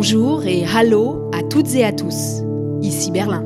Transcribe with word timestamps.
Bonjour 0.00 0.46
et 0.46 0.64
hallo 0.64 1.28
à 1.34 1.42
toutes 1.42 1.74
et 1.74 1.84
à 1.84 1.90
tous. 1.90 2.44
Ici 2.82 3.10
Berlin. 3.10 3.44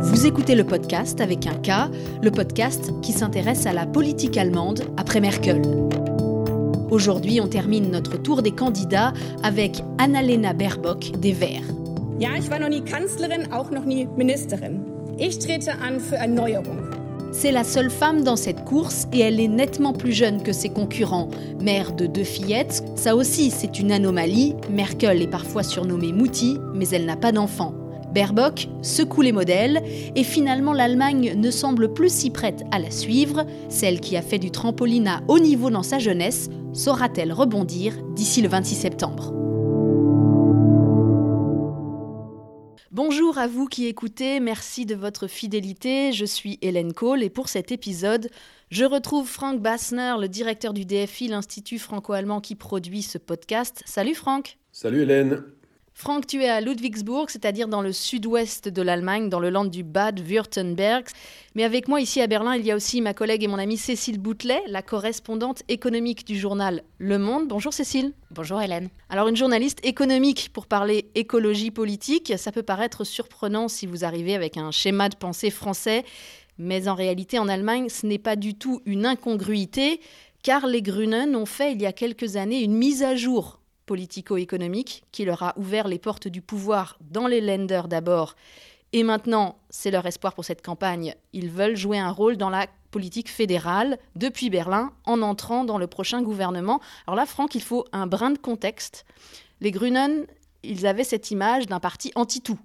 Vous 0.00 0.24
écoutez 0.24 0.54
le 0.54 0.62
podcast 0.62 1.20
avec 1.20 1.48
un 1.48 1.54
K, 1.54 1.90
le 2.22 2.30
podcast 2.30 2.92
qui 3.02 3.10
s'intéresse 3.10 3.66
à 3.66 3.72
la 3.72 3.86
politique 3.86 4.36
allemande 4.36 4.84
après 4.96 5.20
Merkel. 5.20 5.62
Aujourd'hui, 6.92 7.40
on 7.40 7.48
termine 7.48 7.90
notre 7.90 8.22
tour 8.22 8.40
des 8.40 8.52
candidats 8.52 9.12
avec 9.42 9.82
Annalena 9.98 10.52
Baerbock 10.52 11.10
des 11.18 11.32
Verts. 11.32 11.74
Ja, 12.20 12.28
ich 12.38 12.48
war 12.48 12.60
noch 12.60 12.68
nie 12.68 12.82
Kanzlerin, 12.82 13.52
auch 13.52 13.72
noch 13.72 13.84
nie 13.84 14.06
Ministerin. 14.16 14.84
Ich 15.18 15.40
trete 15.40 15.72
an 15.72 15.98
für 15.98 16.18
Erneuerung. 16.18 16.85
C'est 17.38 17.52
la 17.52 17.64
seule 17.64 17.90
femme 17.90 18.24
dans 18.24 18.34
cette 18.34 18.64
course 18.64 19.06
et 19.12 19.20
elle 19.20 19.40
est 19.40 19.46
nettement 19.46 19.92
plus 19.92 20.12
jeune 20.12 20.42
que 20.42 20.54
ses 20.54 20.70
concurrents. 20.70 21.28
Mère 21.60 21.92
de 21.92 22.06
deux 22.06 22.24
fillettes, 22.24 22.82
ça 22.94 23.14
aussi 23.14 23.50
c'est 23.50 23.78
une 23.78 23.92
anomalie. 23.92 24.56
Merkel 24.70 25.20
est 25.20 25.26
parfois 25.26 25.62
surnommée 25.62 26.14
Mouti, 26.14 26.56
mais 26.72 26.88
elle 26.88 27.04
n'a 27.04 27.16
pas 27.16 27.32
d'enfant. 27.32 27.74
Baerbock 28.14 28.68
secoue 28.80 29.20
les 29.20 29.32
modèles 29.32 29.82
et 30.14 30.24
finalement 30.24 30.72
l'Allemagne 30.72 31.34
ne 31.36 31.50
semble 31.50 31.92
plus 31.92 32.10
si 32.10 32.30
prête 32.30 32.64
à 32.70 32.78
la 32.78 32.90
suivre. 32.90 33.44
Celle 33.68 34.00
qui 34.00 34.16
a 34.16 34.22
fait 34.22 34.38
du 34.38 34.50
trampoline 34.50 35.06
à 35.06 35.20
haut 35.28 35.38
niveau 35.38 35.68
dans 35.68 35.82
sa 35.82 35.98
jeunesse 35.98 36.48
saura-t-elle 36.72 37.34
rebondir 37.34 37.92
d'ici 38.14 38.40
le 38.40 38.48
26 38.48 38.74
septembre 38.76 39.35
Bonjour 42.96 43.36
à 43.36 43.46
vous 43.46 43.66
qui 43.66 43.88
écoutez, 43.88 44.40
merci 44.40 44.86
de 44.86 44.94
votre 44.94 45.26
fidélité. 45.26 46.12
Je 46.14 46.24
suis 46.24 46.58
Hélène 46.62 46.94
Cole 46.94 47.22
et 47.22 47.28
pour 47.28 47.50
cet 47.50 47.70
épisode, 47.70 48.30
je 48.70 48.86
retrouve 48.86 49.28
Frank 49.28 49.60
Bassner, 49.60 50.14
le 50.18 50.28
directeur 50.28 50.72
du 50.72 50.86
DFI, 50.86 51.28
l'Institut 51.28 51.78
franco-allemand 51.78 52.40
qui 52.40 52.54
produit 52.54 53.02
ce 53.02 53.18
podcast. 53.18 53.82
Salut 53.84 54.14
Franck. 54.14 54.56
Salut 54.72 55.02
Hélène. 55.02 55.44
Franck, 55.98 56.26
tu 56.26 56.42
es 56.42 56.48
à 56.50 56.60
Ludwigsburg, 56.60 57.30
c'est-à-dire 57.30 57.68
dans 57.68 57.80
le 57.80 57.90
sud-ouest 57.90 58.68
de 58.68 58.82
l'Allemagne, 58.82 59.30
dans 59.30 59.40
le 59.40 59.48
land 59.48 59.64
du 59.64 59.82
Bad-Württemberg. 59.82 61.06
Mais 61.54 61.64
avec 61.64 61.88
moi 61.88 62.02
ici 62.02 62.20
à 62.20 62.26
Berlin, 62.26 62.54
il 62.54 62.66
y 62.66 62.70
a 62.70 62.76
aussi 62.76 63.00
ma 63.00 63.14
collègue 63.14 63.42
et 63.42 63.48
mon 63.48 63.56
amie 63.56 63.78
Cécile 63.78 64.18
Boutelet, 64.18 64.62
la 64.66 64.82
correspondante 64.82 65.62
économique 65.68 66.26
du 66.26 66.38
journal 66.38 66.82
Le 66.98 67.16
Monde. 67.16 67.48
Bonjour 67.48 67.72
Cécile. 67.72 68.12
Bonjour 68.30 68.60
Hélène. 68.60 68.90
Alors 69.08 69.28
une 69.28 69.36
journaliste 69.36 69.78
économique 69.86 70.50
pour 70.52 70.66
parler 70.66 71.08
écologie 71.14 71.70
politique, 71.70 72.34
ça 72.36 72.52
peut 72.52 72.62
paraître 72.62 73.04
surprenant 73.04 73.66
si 73.66 73.86
vous 73.86 74.04
arrivez 74.04 74.34
avec 74.34 74.58
un 74.58 74.72
schéma 74.72 75.08
de 75.08 75.16
pensée 75.16 75.48
français. 75.48 76.04
Mais 76.58 76.88
en 76.88 76.94
réalité, 76.94 77.38
en 77.38 77.48
Allemagne, 77.48 77.88
ce 77.88 78.04
n'est 78.04 78.18
pas 78.18 78.36
du 78.36 78.52
tout 78.52 78.82
une 78.84 79.06
incongruité, 79.06 80.00
car 80.42 80.66
les 80.66 80.82
Grünen 80.82 81.34
ont 81.34 81.46
fait 81.46 81.72
il 81.72 81.80
y 81.80 81.86
a 81.86 81.92
quelques 81.94 82.36
années 82.36 82.60
une 82.62 82.74
mise 82.74 83.02
à 83.02 83.16
jour 83.16 83.60
politico-économique 83.86 85.04
qui 85.12 85.24
leur 85.24 85.42
a 85.42 85.54
ouvert 85.56 85.88
les 85.88 85.98
portes 85.98 86.28
du 86.28 86.42
pouvoir 86.42 86.98
dans 87.00 87.26
les 87.26 87.40
lenders 87.40 87.88
d'abord. 87.88 88.34
Et 88.92 89.02
maintenant, 89.02 89.56
c'est 89.70 89.90
leur 89.90 90.06
espoir 90.06 90.34
pour 90.34 90.44
cette 90.44 90.64
campagne. 90.64 91.14
Ils 91.32 91.50
veulent 91.50 91.76
jouer 91.76 91.98
un 91.98 92.10
rôle 92.10 92.36
dans 92.36 92.50
la 92.50 92.66
politique 92.90 93.30
fédérale 93.30 93.98
depuis 94.14 94.48
Berlin 94.48 94.92
en 95.04 95.22
entrant 95.22 95.64
dans 95.64 95.78
le 95.78 95.86
prochain 95.86 96.22
gouvernement. 96.22 96.80
Alors 97.06 97.16
là, 97.16 97.26
Franck, 97.26 97.54
il 97.54 97.62
faut 97.62 97.84
un 97.92 98.06
brin 98.06 98.30
de 98.30 98.38
contexte. 98.38 99.04
Les 99.60 99.70
Grünen, 99.70 100.26
ils 100.62 100.86
avaient 100.86 101.04
cette 101.04 101.30
image 101.30 101.66
d'un 101.66 101.80
parti 101.80 102.12
anti-tout, 102.14 102.58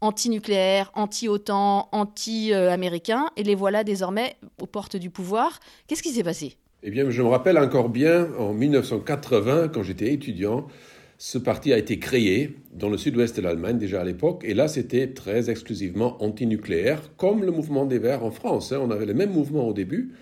anti-nucléaire, 0.00 0.90
anti-OTAN, 0.94 1.88
anti-américain, 1.92 3.30
et 3.36 3.42
les 3.42 3.54
voilà 3.54 3.84
désormais 3.84 4.36
aux 4.60 4.66
portes 4.66 4.96
du 4.96 5.10
pouvoir. 5.10 5.60
Qu'est-ce 5.86 6.02
qui 6.02 6.12
s'est 6.12 6.24
passé? 6.24 6.56
Eh 6.82 6.90
bien, 6.90 7.10
je 7.10 7.22
me 7.22 7.28
rappelle 7.28 7.58
encore 7.58 7.90
bien, 7.90 8.28
en 8.38 8.54
1980, 8.54 9.68
quand 9.68 9.82
j'étais 9.82 10.12
étudiant, 10.12 10.66
ce 11.18 11.36
parti 11.36 11.74
a 11.74 11.78
été 11.78 11.98
créé 11.98 12.56
dans 12.72 12.88
le 12.88 12.96
sud-ouest 12.96 13.36
de 13.36 13.42
l'Allemagne 13.42 13.76
déjà 13.76 14.00
à 14.00 14.04
l'époque, 14.04 14.42
et 14.46 14.54
là 14.54 14.68
c'était 14.68 15.08
très 15.08 15.50
exclusivement 15.50 16.22
antinucléaire, 16.22 17.02
comme 17.18 17.44
le 17.44 17.50
mouvement 17.52 17.84
des 17.84 17.98
Verts 17.98 18.24
en 18.24 18.30
France. 18.30 18.72
Hein. 18.72 18.80
On 18.82 18.90
avait 18.90 19.04
le 19.04 19.12
même 19.12 19.30
mouvement 19.30 19.68
au 19.68 19.74
début, 19.74 20.12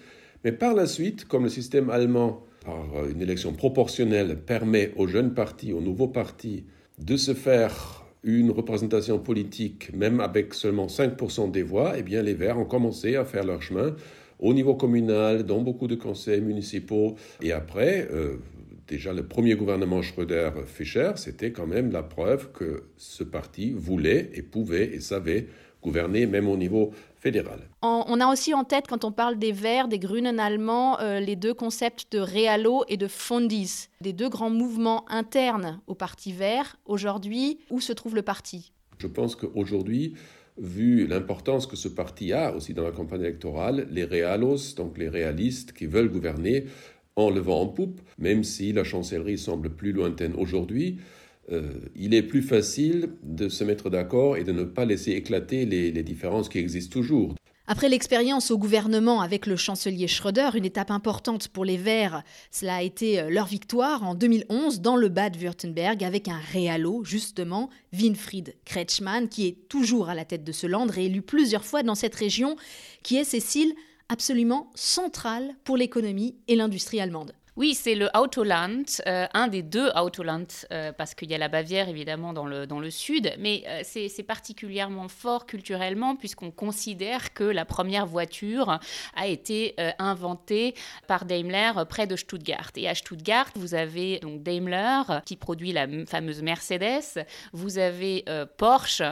mais 0.43 0.51
par 0.51 0.75
la 0.75 0.87
suite, 0.87 1.27
comme 1.27 1.45
le 1.45 1.51
système 1.51 1.91
allemand, 1.91 2.43
par 2.65 3.07
une 3.09 3.23
élection 3.23 3.53
proportionnelle, 3.53 4.37
permet 4.37 4.93
aux 4.97 5.07
jeunes 5.07 5.35
partis, 5.35 5.73
aux 5.73 5.81
nouveaux 5.81 6.09
partis, 6.09 6.65
de 6.99 7.17
se 7.17 7.35
faire 7.35 8.05
une 8.25 8.51
représentation 8.51 9.21
politique, 9.21 9.95
même 9.95 10.19
avec 10.19 10.53
seulement 10.53 10.87
5% 10.87 11.53
des 11.53 11.63
voix, 11.63 11.93
eh 11.97 12.03
bien 12.03 12.23
les 12.23 12.35
Verts 12.35 12.59
ont 12.59 12.65
commencé 12.65 13.15
à 13.15 13.25
faire 13.25 13.45
leur 13.45 13.63
chemin 13.63 13.95
au 14.39 14.55
niveau 14.55 14.75
communal, 14.75 15.45
dans 15.45 15.61
beaucoup 15.61 15.87
de 15.87 15.95
conseils 15.95 16.41
municipaux. 16.41 17.17
Et 17.43 17.53
après, 17.53 18.09
euh, 18.13 18.37
déjà 18.87 19.13
le 19.13 19.27
premier 19.27 19.55
gouvernement 19.55 20.03
Schröder-Fischer, 20.03 21.13
c'était 21.17 21.53
quand 21.53 21.67
même 21.67 21.91
la 21.91 22.03
preuve 22.03 22.53
que 22.53 22.85
ce 22.97 23.25
parti 23.25 23.73
voulait 23.73 24.31
et 24.35 24.43
pouvait 24.43 24.95
et 24.95 25.01
savait 25.01 25.49
gouverner 25.83 26.27
même 26.27 26.49
au 26.49 26.57
niveau 26.57 26.93
fédéral. 27.17 27.61
On 27.83 28.21
a 28.21 28.31
aussi 28.31 28.55
en 28.55 28.65
tête, 28.65 28.87
quand 28.89 29.05
on 29.05 29.13
parle 29.13 29.39
des 29.39 29.53
Verts, 29.53 29.89
des 29.89 29.99
Grünen 29.99 30.41
allemands, 30.41 30.99
euh, 31.01 31.21
les 31.21 31.37
deux 31.37 31.55
concepts 31.55 32.11
de 32.13 32.19
Realo 32.19 32.85
et 32.89 32.97
de 32.97 33.07
Fondis, 33.09 33.89
des 34.01 34.13
deux 34.13 34.29
grands 34.29 34.51
mouvements 34.51 35.05
internes 35.11 35.81
au 35.87 35.95
Parti 35.95 36.33
vert. 36.33 36.77
Aujourd'hui, 36.87 37.59
où 37.71 37.81
se 37.81 37.93
trouve 37.93 38.15
le 38.15 38.23
parti? 38.23 38.73
Je 38.99 39.07
pense 39.07 39.37
qu'aujourd'hui, 39.37 40.15
vu 40.61 41.07
l'importance 41.07 41.67
que 41.67 41.77
ce 41.77 41.89
parti 41.89 42.33
a 42.33 42.55
aussi 42.55 42.75
dans 42.75 42.85
la 42.85 42.91
campagne 42.91 43.23
électorale, 43.23 43.87
les 43.91 44.05
réalos, 44.05 44.75
donc 44.77 44.99
les 44.99 45.09
réalistes 45.09 45.73
qui 45.73 45.87
veulent 45.87 46.11
gouverner, 46.11 46.65
en 47.17 47.31
levant 47.31 47.63
en 47.63 47.67
poupe, 47.67 48.01
même 48.19 48.45
si 48.45 48.73
la 48.73 48.85
chancellerie 48.85 49.39
semble 49.39 49.71
plus 49.71 49.93
lointaine 49.93 50.35
aujourd'hui, 50.37 50.99
euh, 51.51 51.71
il 51.97 52.15
est 52.15 52.23
plus 52.23 52.43
facile 52.43 53.11
de 53.23 53.49
se 53.49 53.65
mettre 53.65 53.91
d'accord 53.91 54.37
et 54.37 54.45
de 54.45 54.53
ne 54.53 54.65
pas 54.65 54.85
laisser 54.85 55.13
éclater 55.13 55.65
les 55.65 56.03
différences 56.03 56.49
qui 56.49 56.59
existent 56.59 56.93
toujours. 56.93 57.35
Après 57.71 57.91
l'expérience 57.91 58.51
au 58.51 58.57
gouvernement 58.57 59.21
avec 59.21 59.45
le 59.45 59.55
chancelier 59.55 60.09
Schröder, 60.09 60.49
une 60.55 60.65
étape 60.65 60.91
importante 60.91 61.49
pour 61.49 61.67
les 61.67 61.77
Verts, 61.77 62.23
cela 62.51 62.77
a 62.77 62.83
été 62.83 63.21
euh, 63.21 63.29
leur 63.29 63.45
victoire 63.45 64.05
en 64.05 64.15
2011 64.15 64.81
dans 64.81 64.97
le 64.97 65.11
Bade-Württemberg 65.11 66.03
avec 66.03 66.29
un 66.29 66.41
réalo, 66.51 67.05
justement, 67.05 67.69
Winfried 67.93 68.55
Kretschmann, 68.65 69.29
qui 69.29 69.47
est 69.47 69.69
toujours 69.69 70.09
à 70.09 70.15
la 70.15 70.25
tête 70.25 70.45
de 70.45 70.53
ce 70.53 70.67
land, 70.67 70.87
réélu 70.87 71.21
plusieurs 71.21 71.67
fois 71.67 71.83
dans 71.83 71.95
cette 71.95 72.15
région, 72.15 72.57
qui 73.03 73.19
est, 73.19 73.25
Cécile, 73.25 73.75
absolument 74.09 74.71
centrale 74.75 75.55
pour 75.65 75.77
l'économie 75.77 76.37
et 76.49 76.57
l'industrie 76.57 77.03
allemande. 77.03 77.35
Oui, 77.59 77.75
c'est 77.75 77.97
le 77.97 78.09
Autoland, 78.17 78.85
euh, 79.09 79.27
un 79.35 79.49
des 79.49 79.65
deux 79.65 79.91
Autoland, 79.97 80.47
euh, 80.71 80.93
parce 80.93 81.17
qu'il 81.17 81.29
y 81.29 81.35
a 81.35 81.39
la 81.39 81.49
Bavière 81.49 81.89
évidemment 81.89 82.33
dans 82.33 82.47
le, 82.47 82.69
dans 82.69 82.79
le 82.79 82.89
sud, 82.89 83.35
mais 83.37 83.65
euh, 83.67 83.81
c'est 83.83 84.23
particulièrement 84.23 85.09
fort 85.09 85.45
culturellement 85.45 86.15
puisqu'on 86.15 86.53
considère 86.53 87.35
que 87.35 87.43
la 87.43 87.65
première 87.65 88.07
voiture 88.07 88.79
a 89.17 89.27
été 89.27 89.75
inventée 89.99 90.75
par 91.09 91.25
Daimler 91.25 91.73
près 91.89 92.07
de 92.07 92.15
Stuttgart. 92.15 92.71
Et 92.77 92.89
à 92.89 92.95
Stuttgart, 92.95 93.49
vous 93.57 93.75
avez 93.75 94.21
donc 94.21 94.45
Daimler 94.45 95.03
qui 95.25 95.35
produit 95.35 95.73
la 95.73 95.89
fameuse 96.07 96.43
Mercedes, 96.43 97.25
vous 97.53 97.79
avez 97.79 98.25
Porsche 98.57 99.03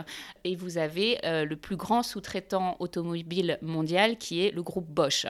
et 0.45 0.55
vous 0.55 0.79
avez 0.79 1.19
le 1.25 1.55
plus 1.57 1.77
grand 1.77 2.03
sous-traitant 2.03 2.77
automobile 2.79 3.59
mondial 3.63 4.19
qui 4.19 4.45
est 4.45 4.53
le 4.53 4.63
groupe 4.63 4.89
Bosch. 4.89 5.27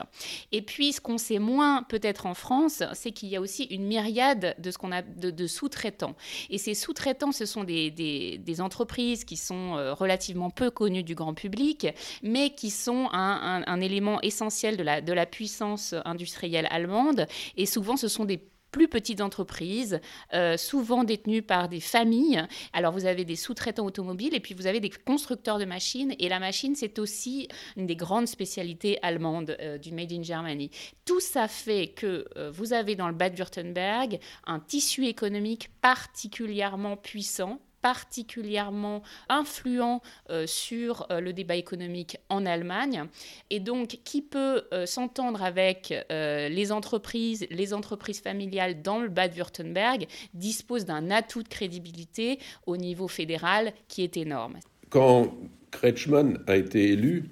Et 0.51 0.61
puis 0.61 0.93
ce 0.93 1.01
qu'on 1.01 1.17
sait 1.17 1.39
moins 1.39 1.83
peut-être 1.83 2.25
en 2.25 2.33
France, 2.33 2.83
c'est 2.93 3.06
qu'il 3.11 3.29
y 3.29 3.35
a 3.35 3.41
aussi 3.41 3.63
une 3.65 3.85
myriade 3.85 4.55
de 4.59 4.71
ce 4.71 4.77
qu'on 4.77 4.91
a 4.91 5.01
de, 5.01 5.47
sous-traitants. 5.47 6.15
Et 6.49 6.57
ces 6.57 6.73
sous-traitants, 6.73 7.31
ce 7.31 7.45
sont 7.45 7.63
des, 7.63 8.57
entreprises 8.59 9.23
qui 9.23 9.37
sont 9.37 9.75
euh, 9.75 9.93
relativement 9.93 10.49
peu 10.49 10.71
connues 10.71 11.03
du 11.03 11.15
grand 11.15 11.33
public, 11.33 11.87
mais 12.23 12.51
qui 12.51 12.69
sont 12.69 13.09
un, 13.11 13.81
élément 13.81 14.19
essentiel 14.21 14.77
de 14.77 15.13
la 15.13 15.25
puissance 15.25 15.93
industrielle 16.05 16.67
allemande. 16.71 17.27
Et 17.55 17.65
souvent, 17.65 17.97
ce 17.97 18.07
sont 18.07 18.25
des 18.25 18.41
plus 18.71 18.87
petites 18.87 19.21
entreprises, 19.21 19.99
euh, 20.33 20.57
souvent 20.57 21.03
détenues 21.03 21.41
par 21.41 21.69
des 21.69 21.79
familles. 21.79 22.45
Alors 22.73 22.93
vous 22.93 23.05
avez 23.05 23.25
des 23.25 23.35
sous-traitants 23.35 23.85
automobiles 23.85 24.35
et 24.35 24.39
puis 24.39 24.53
vous 24.53 24.67
avez 24.67 24.79
des 24.79 24.89
constructeurs 24.89 25.59
de 25.59 25.65
machines. 25.65 26.13
Et 26.19 26.29
la 26.29 26.39
machine, 26.39 26.75
c'est 26.75 26.99
aussi 26.99 27.47
une 27.75 27.85
des 27.85 27.95
grandes 27.95 28.27
spécialités 28.27 28.99
allemandes 29.01 29.55
euh, 29.59 29.77
du 29.77 29.91
Made 29.93 30.11
in 30.11 30.23
Germany. 30.23 30.71
Tout 31.05 31.19
ça 31.19 31.47
fait 31.47 31.87
que 31.87 32.25
euh, 32.35 32.51
vous 32.51 32.73
avez 32.73 32.95
dans 32.95 33.07
le 33.07 33.13
Bad-Württemberg 33.13 34.19
un 34.45 34.59
tissu 34.59 35.05
économique 35.05 35.69
particulièrement 35.81 36.97
puissant 36.97 37.59
particulièrement 37.81 39.01
influent 39.29 40.01
euh, 40.29 40.45
sur 40.47 41.07
euh, 41.11 41.19
le 41.19 41.33
débat 41.33 41.55
économique 41.55 42.17
en 42.29 42.45
Allemagne 42.45 43.03
et 43.49 43.59
donc 43.59 43.99
qui 44.03 44.21
peut 44.21 44.63
euh, 44.73 44.85
s'entendre 44.85 45.43
avec 45.43 45.93
les 46.09 46.71
entreprises, 46.71 47.45
les 47.49 47.73
entreprises 47.73 48.21
familiales 48.21 48.81
dans 48.81 48.99
le 48.99 49.09
Bade-Württemberg 49.09 50.07
dispose 50.33 50.85
d'un 50.85 51.11
atout 51.11 51.43
de 51.43 51.47
crédibilité 51.47 52.39
au 52.65 52.77
niveau 52.77 53.07
fédéral 53.07 53.73
qui 53.87 54.03
est 54.03 54.17
énorme. 54.17 54.57
Quand 54.89 55.33
Kretschmann 55.71 56.39
a 56.47 56.55
été 56.55 56.91
élu, 56.91 57.29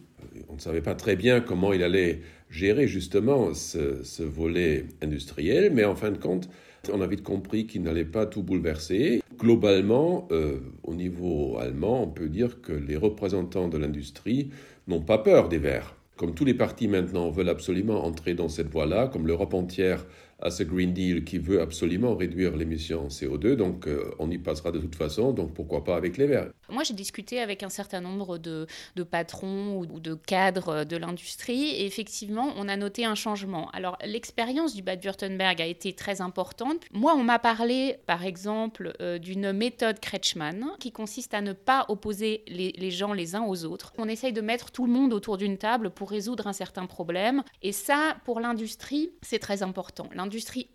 on 0.50 0.56
ne 0.56 0.60
savait 0.60 0.82
pas 0.82 0.96
très 0.96 1.16
bien 1.16 1.42
comment 1.42 1.74
il 1.74 1.84
allait 1.84 2.22
gérer 2.50 2.88
justement 2.88 3.54
ce, 3.54 4.24
volet 4.24 4.86
industriel, 5.02 5.72
mais 5.74 5.84
en 5.84 5.96
fin 5.96 6.12
de 6.12 6.18
compte, 6.18 6.50
on 6.94 7.02
a 7.02 7.08
vite 7.08 7.24
compris 7.24 7.68
qu'il 7.68 7.84
n'allait 7.84 8.06
pas 8.06 8.26
tout 8.26 8.44
bouleverser. 8.44 9.22
Globalement, 9.38 10.28
euh, 10.32 10.60
au 10.84 10.94
niveau 10.94 11.58
allemand, 11.58 12.04
on 12.04 12.08
peut 12.08 12.30
dire 12.30 12.62
que 12.62 12.72
les 12.74 12.96
représentants 12.96 13.68
de 13.68 13.78
l'industrie 13.78 14.50
n'ont 14.88 15.02
pas 15.02 15.18
peur 15.18 15.50
des 15.50 15.58
Verts. 15.58 15.96
Comme 16.18 16.34
tous 16.34 16.46
les 16.46 16.54
partis 16.54 16.88
maintenant 16.88 17.30
veulent 17.30 17.50
absolument 17.50 18.06
entrer 18.06 18.36
dans 18.36 18.48
cette 18.48 18.70
voie-là, 18.70 19.08
comme 19.08 19.28
l'Europe 19.28 19.54
entière 19.54 20.06
à 20.46 20.52
ce 20.52 20.62
Green 20.62 20.94
Deal 20.94 21.26
qui 21.26 21.40
veut 21.40 21.60
absolument 21.60 22.16
réduire 22.16 22.56
l'émission 22.56 23.08
CO2. 23.08 23.56
Donc 23.56 23.88
euh, 23.88 24.12
on 24.20 24.30
y 24.30 24.38
passera 24.38 24.72
de 24.72 24.78
toute 24.78 24.94
façon, 24.94 25.34
donc 25.34 25.54
pourquoi 25.56 25.84
pas 25.84 25.96
avec 25.96 26.18
les 26.18 26.28
Verts 26.28 26.52
Moi 26.70 26.84
j'ai 26.84 26.94
discuté 26.94 27.40
avec 27.40 27.64
un 27.64 27.70
certain 27.70 28.00
nombre 28.00 28.38
de, 28.38 28.68
patrons 29.10 29.80
ou 29.80 30.00
de 30.00 30.14
cadres 30.14 30.84
de 30.84 30.98
l'industrie 30.98 31.70
et 31.72 31.88
effectivement 31.88 32.54
on 32.58 32.70
a 32.70 32.78
noté 32.78 33.06
un 33.06 33.16
changement. 33.16 33.72
Alors 33.72 33.98
l'expérience 34.06 34.76
du 34.76 34.84
Bad 34.84 35.04
Württemberg 35.04 35.60
a 35.62 35.66
été 35.66 35.94
très 35.94 36.22
importante. 36.22 36.82
Moi 36.92 37.16
on 37.16 37.24
m'a 37.24 37.40
parlé 37.40 37.98
par 38.06 38.24
exemple 38.24 38.94
euh, 39.02 39.18
d'une 39.18 39.52
méthode 39.52 40.00
Kretschmann 40.00 40.68
qui 40.80 40.92
consiste 40.92 41.34
à 41.34 41.42
ne 41.42 41.54
pas 41.54 41.86
opposer 41.90 42.44
les, 42.48 42.92
gens 42.92 43.14
les 43.14 43.34
uns 43.34 43.44
aux 43.44 43.66
autres. 43.66 43.94
On 43.98 44.08
essaye 44.08 44.32
de 44.32 44.42
mettre 44.42 44.72
tout 44.72 44.86
le 44.86 44.92
monde 44.92 45.12
autour 45.12 45.38
d'une 45.38 45.58
table 45.58 45.90
pour 45.90 46.12
résoudre 46.12 46.46
un 46.46 46.54
certain 46.54 46.86
problème 46.86 47.42
et 47.64 47.72
ça 47.72 48.18
pour 48.26 48.40
l'industrie 48.40 49.10
c'est 49.24 49.40
très 49.40 49.64
important 49.64 50.08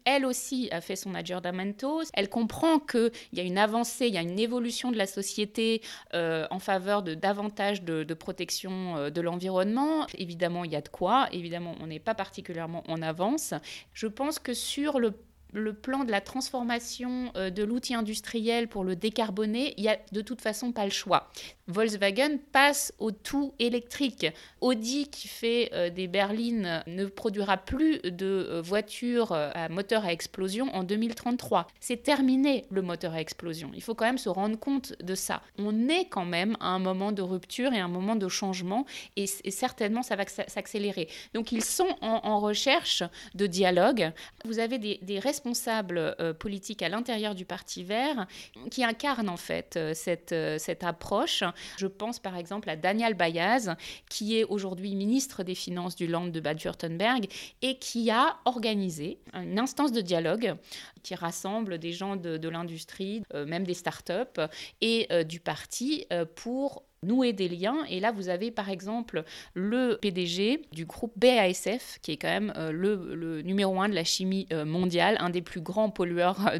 elle 0.05 0.27
aussi, 0.27 0.69
a 0.73 0.81
fait 0.81 0.97
son 0.97 1.15
aggiornamento. 1.15 2.03
Elle 2.15 2.29
comprend 2.29 2.79
qu'il 2.79 3.11
y 3.33 3.41
a 3.41 3.43
une 3.43 3.59
avancée, 3.59 4.07
il 4.07 4.15
y 4.15 4.19
a 4.19 4.23
une 4.23 4.39
évolution 4.39 4.91
de 4.91 4.97
la 4.97 5.07
société 5.07 5.83
euh, 6.15 6.47
en 6.51 6.59
faveur 6.59 7.03
de 7.03 7.15
davantage 7.15 7.83
de, 7.83 8.05
de 8.05 8.15
protection 8.15 8.97
euh, 8.97 9.11
de 9.11 9.21
l'environnement. 9.21 10.07
Évidemment, 10.15 10.65
il 10.65 10.73
y 10.73 10.77
a 10.77 10.81
de 10.81 10.89
quoi. 10.89 11.29
Évidemment, 11.33 11.75
on 11.81 11.87
n'est 11.87 11.99
pas 11.99 12.15
particulièrement 12.15 12.85
en 12.89 13.03
avance. 13.03 13.55
Je 13.93 14.07
pense 14.07 14.39
que 14.39 14.55
sur 14.55 14.99
le 14.99 15.13
le 15.53 15.73
plan 15.73 16.05
de 16.05 16.11
la 16.11 16.21
transformation 16.21 17.33
euh, 17.37 17.51
de 17.51 17.63
l'outil 17.63 17.95
industriel 17.95 18.69
pour 18.69 18.85
le 18.85 18.97
décarboner, 18.97 19.75
il 19.77 19.83
n'y 19.83 19.89
a 19.89 19.99
de 20.13 20.21
toute 20.21 20.41
façon 20.41 20.73
pas 20.73 20.85
le 20.85 20.91
choix. 20.91 21.29
Volkswagen 21.67 22.39
passe 22.53 22.93
au 22.99 23.13
tout 23.13 23.55
électrique. 23.59 24.27
Audi, 24.61 25.09
qui 25.09 25.29
fait 25.29 25.71
euh, 25.73 25.91
des 25.91 26.09
berlines, 26.09 26.83
ne 26.87 27.07
produira 27.07 27.57
plus 27.57 28.01
de 28.01 28.27
euh, 28.51 28.61
voitures 28.61 29.33
à 29.33 29.69
moteur 29.69 30.05
à 30.05 30.13
explosion 30.13 30.75
en 30.75 30.83
2033. 30.83 31.67
C'est 31.81 32.03
terminé 32.03 32.65
le 32.71 32.83
moteur 32.83 33.15
à 33.15 33.21
explosion. 33.21 33.71
Il 33.75 33.83
faut 33.83 33.95
quand 33.95 34.05
même 34.05 34.19
se 34.19 34.29
rendre 34.29 34.59
compte 34.59 34.95
de 35.03 35.15
ça. 35.15 35.43
On 35.59 35.89
est 35.89 36.07
quand 36.07 36.25
même 36.25 36.57
à 36.61 36.69
un 36.69 36.79
moment 36.79 37.13
de 37.13 37.23
rupture 37.23 37.73
et 37.73 37.79
un 37.79 37.89
moment 37.89 38.17
de 38.17 38.29
changement 38.29 38.85
et, 39.17 39.27
certainement 39.27 40.03
ça 40.03 40.17
va 40.17 40.25
s'accélérer. 40.27 41.09
Donc 41.35 41.53
ils 41.53 41.65
sont 41.65 41.97
en, 42.01 42.41
recherche 42.41 43.03
de 43.35 43.47
dialogue. 43.47 44.13
Vous 44.45 44.59
avez 44.61 44.79
des, 44.79 44.99
des 45.03 45.19
euh, 45.47 46.33
politiques 46.33 46.83
à 46.83 46.89
l'intérieur 46.89 47.35
du 47.35 47.45
Parti 47.45 47.85
vert 47.85 48.27
qui 48.71 48.85
incarnent 48.85 49.29
en 49.29 49.37
fait 49.37 49.77
euh, 49.77 49.95
cette, 49.95 50.33
euh, 50.33 50.59
cette 50.59 50.85
approche. 50.85 51.43
Je 51.77 51.87
pense 51.87 52.19
par 52.19 52.37
exemple 52.37 52.69
à 52.71 52.77
Daniel 52.77 53.15
Bayaz, 53.15 53.75
qui 54.09 54.39
est 54.39 54.45
aujourd'hui 54.45 54.95
ministre 54.95 55.43
des 55.43 55.55
Finances 55.55 55.97
du 55.97 56.07
Land 56.07 56.29
de 56.29 56.41
Bad-Württemberg 56.41 57.27
et 57.63 57.79
qui 57.79 58.11
a 58.11 58.39
organisé 58.45 59.19
une 59.35 59.59
instance 59.59 59.93
de 59.93 60.01
dialogue 60.01 60.57
qui 61.03 61.15
rassemble 61.15 61.79
des 61.79 61.93
gens 61.93 62.17
de, 62.17 62.49
l'industrie, 62.49 63.23
même 63.35 63.65
des 63.65 63.75
start-up 63.75 64.41
et 64.81 65.09
du 65.25 65.41
parti 65.41 66.07
pour 66.35 66.85
nouer 67.03 67.33
des 67.33 67.49
liens. 67.49 67.79
Et 67.89 67.99
là, 67.99 68.13
vous 68.13 68.29
avez 68.29 68.51
par 68.51 68.69
exemple 68.69 69.25
le 69.55 69.99
PDG 70.03 70.61
du 70.73 70.85
groupe 70.85 71.13
BASF, 71.17 71.99
qui 72.03 72.13
est 72.13 72.17
quand 72.19 72.29
même 72.29 72.53
euh, 72.57 72.73
le, 72.73 73.41
numéro 73.41 73.81
un 73.81 73.89
de 73.89 73.95
la 73.95 74.05
chimie 74.05 74.47
euh, 74.53 74.67
mondiale, 74.67 75.17
un 75.21 75.31
des 75.31 75.41
plus 75.41 75.63
grands 75.63 75.89
pollueurs 75.89 76.53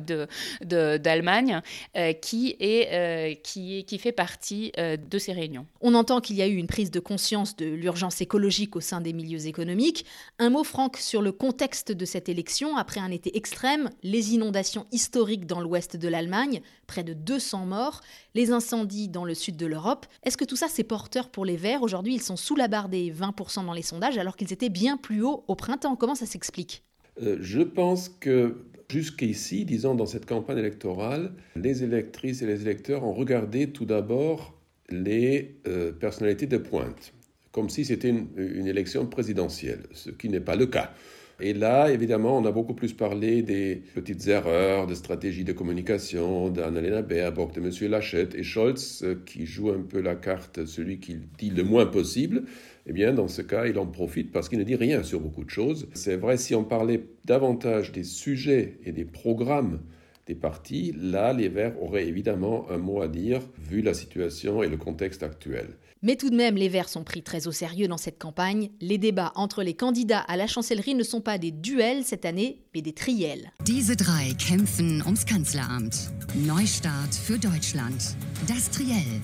d'Allemagne, 0.63 1.61
de, 1.95 2.01
euh, 2.01 2.13
qui, 2.15 2.57
est, 2.59 3.43
qui, 3.43 3.85
qui 3.85 3.99
fait 3.99 4.13
partie 4.13 4.73
de 4.79 5.19
ces 5.19 5.33
réunions. 5.33 5.67
On 5.83 5.95
entend 5.95 6.21
qu'il 6.21 6.37
y 6.37 6.43
a 6.43 6.47
eu 6.47 6.57
une 6.57 6.67
prise 6.67 6.91
de 6.91 7.01
conscience 7.01 7.55
de 7.57 7.67
l'urgence 7.67 8.23
écologique 8.23 8.77
au 8.77 8.81
sein 8.81 9.03
des 9.03 9.13
milieux 9.13 9.47
économiques. 9.47 10.07
Un 10.39 10.49
mot, 10.49 10.65
Franck, 10.65 10.97
sur 10.97 11.21
le 11.21 11.33
contexte 11.33 11.93
de 11.93 12.05
cette 12.07 12.31
élection. 12.31 12.77
Après 12.79 13.01
un 13.01 13.11
été 13.11 13.37
extrême, 13.37 13.91
les 14.03 14.33
inondations 14.35 14.87
historiques 14.91 15.47
dans 15.47 15.61
l'ouest 15.61 15.97
de 15.97 16.09
l'Allemagne, 16.09 16.63
près 16.87 17.05
de 17.05 17.13
200 17.13 17.67
morts, 17.67 18.01
les 18.35 18.53
incendies 18.53 19.09
dans 19.09 19.25
le 19.25 19.35
sud 19.35 19.57
de 19.57 19.67
l'Europe. 19.67 20.07
Est-ce 20.31 20.37
que 20.37 20.45
tout 20.45 20.55
ça, 20.55 20.69
c'est 20.69 20.85
porteur 20.85 21.29
pour 21.29 21.45
les 21.45 21.57
Verts 21.57 21.83
Aujourd'hui, 21.83 22.15
ils 22.15 22.23
sont 22.23 22.37
sous 22.37 22.55
la 22.55 22.69
barre 22.69 22.89
des 22.89 23.11
20% 23.13 23.67
dans 23.67 23.73
les 23.73 23.83
sondages, 23.83 24.17
alors 24.17 24.37
qu'ils 24.37 24.53
étaient 24.53 24.69
bien 24.69 24.97
plus 24.97 25.25
hauts 25.25 25.43
au 25.49 25.57
printemps. 25.57 25.97
Comment 25.97 26.15
ça 26.15 26.25
s'explique? 26.25 26.85
Euh, 27.21 27.39
Je 27.41 27.63
pense 27.63 28.09
que 28.09 28.59
jusqu'ici, 28.89 29.65
disons, 29.65 29.97
dans 29.97 30.07
cette 30.07 30.27
campagne 30.27 30.59
électorale, 30.59 31.33
les 31.57 31.83
électrices 31.83 32.43
et 32.43 32.47
les 32.47 32.63
électeurs 32.63 33.03
ont 33.03 33.13
regardé 33.13 33.73
tout 33.73 33.87
d'abord 33.87 34.57
les 34.89 35.57
euh, 35.67 35.91
personnalités 35.91 36.47
de 36.47 36.59
pointe, 36.59 37.13
comme 37.51 37.69
si 37.69 37.85
c'était 37.85 38.11
une 38.11 38.69
élection 38.69 39.07
présidentielle, 39.07 39.83
ce 39.91 40.11
qui 40.11 40.29
n'est 40.29 40.39
pas 40.39 40.55
le 40.55 40.67
cas. 40.67 40.95
Et 41.43 41.55
là, 41.55 41.91
évidemment, 41.91 42.37
on 42.37 42.45
a 42.45 42.53
beaucoup 42.53 42.75
plus 42.75 42.93
parlé 42.93 43.43
des 43.43 43.83
petites 43.95 44.27
erreurs 44.29 44.87
de 44.87 44.95
stratégie 44.95 45.45
de 45.45 45.53
communication 45.53 46.51
d'Annalena 46.51 47.03
Baerbock, 47.03 47.55
de 47.55 47.61
M. 47.61 47.91
Lachette 47.91 48.35
et 48.35 48.43
Scholz, 48.43 49.03
euh, 49.03 49.15
qui 49.25 49.47
joue 49.47 49.71
un 49.71 49.81
peu 49.81 50.01
la 50.01 50.15
carte, 50.15 50.67
celui 50.67 51.01
qui 51.01 51.17
dit 51.39 51.51
le 51.51 51.65
moins 51.65 51.87
possible. 51.87 52.45
Eh 52.87 52.93
bien, 52.93 53.13
dans 53.13 53.29
ce 53.29 53.41
cas, 53.41 53.67
il 53.67 53.79
en 53.79 53.87
profite 53.87 54.33
parce 54.33 54.49
qu'il 54.49 54.59
ne 54.59 54.65
dit 54.65 54.77
rien 54.77 55.03
sur 55.03 55.21
beaucoup 55.21 55.45
de 55.45 55.51
choses. 55.51 55.89
C'est 55.95 56.17
vrai, 56.17 56.37
si 56.37 56.55
on 56.55 56.65
parlait 56.65 57.05
davantage 57.25 57.93
des 57.93 58.05
sujets 58.05 58.79
et 58.85 58.93
des 58.93 59.05
programmes 59.05 59.81
des 60.27 60.35
partis, 60.35 60.95
là, 60.97 61.33
les 61.33 61.49
Verts 61.49 61.83
auraient 61.83 62.07
évidemment 62.07 62.71
un 62.71 62.79
mot 62.79 63.01
à 63.01 63.09
dire, 63.09 63.41
vu 63.59 63.83
la 63.83 63.95
situation 63.95 64.63
et 64.63 64.69
le 64.69 64.77
contexte 64.77 65.23
actuel. 65.23 65.69
Mais 66.03 66.17
tout 66.17 66.31
de 66.31 66.35
même, 66.35 66.57
les 66.57 66.71
Verts 66.71 66.89
sont 66.89 67.05
pris 67.05 67.23
très 67.23 67.47
au 67.47 67.53
sérieux 67.53 67.87
dans 67.87 67.99
cette 67.99 68.19
campagne. 68.19 68.71
Les 68.81 68.97
débats 68.97 69.33
entre 69.35 69.63
les 69.63 69.75
candidats 69.75 70.21
à 70.21 70.39
la 70.39 70.47
chancellerie 70.47 70.95
ne 70.95 71.03
sont 71.03 71.21
pas 71.21 71.37
des 71.37 71.51
duels 71.51 72.05
cette 72.05 72.25
année, 72.25 72.63
mais 72.75 72.81
des 72.81 72.95
triels. 72.95 73.53
Diese 73.67 73.95
drei 73.95 74.33
kämpfen 74.39 75.03
ums 75.05 75.27
Kanzleramt. 75.27 76.11
Neustart 76.35 77.15
für 77.15 77.39
Deutschland. 77.39 78.17
Das 78.49 78.71
Triell. 78.71 79.21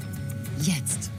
Jetzt. 0.61 1.11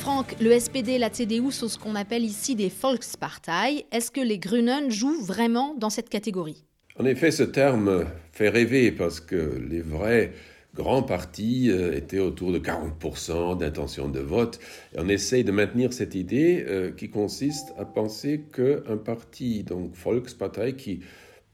Franck, 0.00 0.34
le 0.40 0.50
SPD 0.50 0.94
et 0.94 0.98
la 0.98 1.10
CDU 1.10 1.52
sont 1.52 1.68
ce 1.68 1.78
qu'on 1.78 1.94
appelle 1.94 2.24
ici 2.24 2.56
des 2.56 2.70
Volkspartei. 2.70 3.86
Est-ce 3.92 4.10
que 4.10 4.20
les 4.20 4.40
Grünen 4.40 4.90
jouent 4.90 5.22
vraiment 5.22 5.76
dans 5.76 5.90
cette 5.90 6.08
catégorie? 6.08 6.64
En 6.98 7.04
effet, 7.04 7.30
ce 7.30 7.44
terme 7.44 8.04
fait 8.32 8.48
rêver 8.48 8.90
parce 8.90 9.20
que 9.20 9.62
les 9.70 9.80
vrais 9.80 10.32
grands 10.74 11.02
partis 11.02 11.70
euh, 11.70 11.96
étaient 11.96 12.18
autour 12.18 12.52
de 12.52 12.58
40% 12.58 13.58
d'intention 13.58 14.08
de 14.08 14.20
vote. 14.20 14.58
Et 14.94 14.98
on 14.98 15.08
essaye 15.08 15.44
de 15.44 15.52
maintenir 15.52 15.92
cette 15.92 16.14
idée 16.14 16.64
euh, 16.66 16.90
qui 16.90 17.08
consiste 17.10 17.72
à 17.78 17.84
penser 17.84 18.44
qu'un 18.52 18.96
parti, 18.96 19.62
donc 19.62 19.94
Volkspartei, 19.94 20.74
qui 20.74 21.00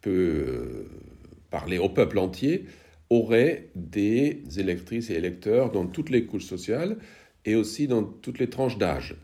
peut 0.00 0.10
euh, 0.10 0.88
parler 1.50 1.78
au 1.78 1.88
peuple 1.88 2.18
entier, 2.18 2.64
aurait 3.10 3.68
des 3.74 4.42
électrices 4.56 5.10
et 5.10 5.14
électeurs 5.14 5.70
dans 5.70 5.86
toutes 5.86 6.10
les 6.10 6.24
couches 6.24 6.44
sociales 6.44 6.96
et 7.44 7.56
aussi 7.56 7.88
dans 7.88 8.04
toutes 8.04 8.38
les 8.38 8.48
tranches 8.48 8.78
d'âge. 8.78 9.16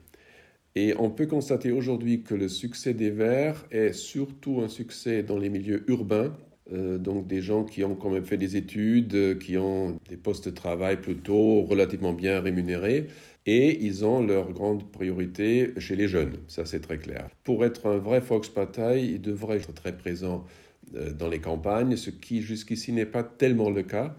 Et 0.74 0.94
on 0.98 1.08
peut 1.08 1.26
constater 1.26 1.72
aujourd'hui 1.72 2.22
que 2.22 2.34
le 2.34 2.48
succès 2.48 2.92
des 2.92 3.10
Verts 3.10 3.64
est 3.70 3.94
surtout 3.94 4.60
un 4.60 4.68
succès 4.68 5.22
dans 5.22 5.38
les 5.38 5.48
milieux 5.48 5.84
urbains, 5.88 6.36
euh, 6.72 6.98
donc 6.98 7.28
des 7.28 7.42
gens 7.42 7.62
qui 7.64 7.84
ont 7.84 7.94
quand 7.94 8.10
même 8.10 8.24
fait 8.24 8.36
des 8.36 8.56
études, 8.56 9.14
euh, 9.14 9.34
qui 9.36 9.56
ont 9.56 10.00
des 10.08 10.16
postes 10.16 10.46
de 10.46 10.54
travail 10.54 11.00
plutôt 11.00 11.62
relativement 11.62 12.12
bien 12.12 12.40
rémunérés, 12.40 13.06
et 13.46 13.84
ils 13.84 14.04
ont 14.04 14.20
leur 14.26 14.52
grande 14.52 14.90
priorité 14.90 15.72
chez 15.78 15.94
les 15.94 16.08
jeunes, 16.08 16.38
ça 16.48 16.66
c'est 16.66 16.80
très 16.80 16.98
clair. 16.98 17.28
Pour 17.44 17.64
être 17.64 17.86
un 17.86 17.98
vrai 17.98 18.20
Fox 18.20 18.52
Bataille, 18.52 19.12
il 19.14 19.20
devrait 19.20 19.58
être 19.58 19.72
très 19.74 19.96
présent 19.96 20.44
euh, 20.96 21.12
dans 21.12 21.28
les 21.28 21.38
campagnes, 21.38 21.94
ce 21.96 22.10
qui 22.10 22.42
jusqu'ici 22.42 22.92
n'est 22.92 23.06
pas 23.06 23.22
tellement 23.22 23.70
le 23.70 23.84
cas, 23.84 24.16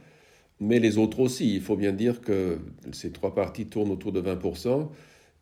mais 0.61 0.79
les 0.79 0.97
autres 0.97 1.19
aussi. 1.19 1.53
Il 1.53 1.61
faut 1.61 1.75
bien 1.75 1.91
dire 1.91 2.21
que 2.21 2.59
ces 2.93 3.11
trois 3.11 3.35
partis 3.35 3.65
tournent 3.67 3.91
autour 3.91 4.13
de 4.13 4.21
20%, 4.21 4.89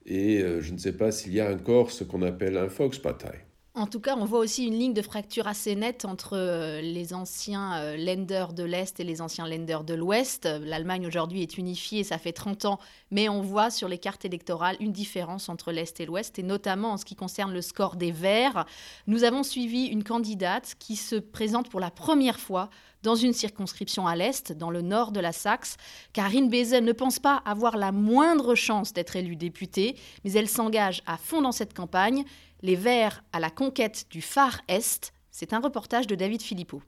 et 0.08 0.44
je 0.60 0.72
ne 0.72 0.78
sais 0.78 0.94
pas 0.94 1.12
s'il 1.12 1.34
y 1.34 1.40
a 1.40 1.52
encore 1.52 1.90
ce 1.92 2.04
qu'on 2.04 2.22
appelle 2.22 2.58
un 2.58 2.70
Fox 2.70 3.02
Bataille. 3.02 3.40
En 3.78 3.88
tout 3.88 4.00
cas, 4.00 4.16
on 4.18 4.24
voit 4.24 4.40
aussi 4.40 4.66
une 4.66 4.80
ligne 4.80 4.94
de 4.94 5.02
fracture 5.02 5.48
assez 5.48 5.76
nette 5.76 6.06
entre 6.06 6.38
euh, 6.38 6.80
les 6.80 7.14
anciens 7.14 7.76
euh, 7.82 7.98
lenders 7.98 8.54
de 8.54 8.64
l'Est 8.64 9.02
et 9.02 9.04
les 9.04 9.22
anciens 9.22 9.46
lenders 9.46 9.84
de 9.84 9.94
l'Ouest. 9.94 10.46
L'Allemagne 10.46 11.06
aujourd'hui 11.06 11.42
est 11.42 11.58
unifiée, 11.58 12.06
ça 12.06 12.18
fait 12.18 12.32
30 12.32 12.64
ans, 12.64 12.80
mais 13.12 13.28
on 13.28 13.42
voit 13.42 13.70
sur 13.70 13.90
les 13.90 13.98
cartes 13.98 14.24
électorales 14.24 14.78
une 14.80 14.94
différence 14.94 15.50
entre 15.50 15.74
l'Est 15.74 16.00
et 16.00 16.06
l'Ouest, 16.06 16.40
et 16.40 16.44
notamment 16.44 16.94
en 16.94 16.98
ce 16.98 17.04
qui 17.04 17.18
concerne 17.18 17.52
le 17.52 17.62
score 17.62 17.98
des 17.98 18.14
Verts. 18.14 18.66
Nous 19.08 19.26
avons 19.26 19.44
suivi 19.44 19.88
une 19.88 20.06
candidate 20.06 20.76
qui 20.80 20.96
se 20.96 21.18
présente 21.18 21.70
pour 21.70 21.82
la 21.82 21.92
première 21.92 22.40
fois 22.40 22.70
dans 23.04 23.16
une 23.16 23.34
circonscription 23.34 24.08
à 24.08 24.16
l'Est, 24.16 24.54
dans 24.54 24.72
le 24.72 24.82
nord 24.82 25.12
de 25.12 25.20
la 25.20 25.34
Saxe. 25.34 25.76
Karine 26.14 26.50
Bezel 26.50 26.86
ne 26.86 26.94
pense 26.94 27.20
pas 27.20 27.44
avoir 27.46 27.76
la 27.76 27.92
moindre 27.92 28.56
chance 28.56 28.94
d'être 28.94 29.18
élue 29.18 29.36
députée, 29.36 29.98
mais 30.24 30.32
elle 30.32 30.48
s'engage 30.48 31.04
à 31.06 31.18
fond 31.18 31.42
dans 31.42 31.52
cette 31.52 31.74
campagne. 31.74 32.24
Les 32.66 32.76
Verts 32.76 33.24
à 33.32 33.40
la 33.40 33.52
conquête 33.52 34.08
du 34.10 34.24
phare 34.24 34.60
Est, 34.68 35.14
c'est 35.30 35.54
un 35.54 35.60
reportage 35.60 36.08
de 36.08 36.16
David 36.16 36.42
Philippot. 36.42 36.82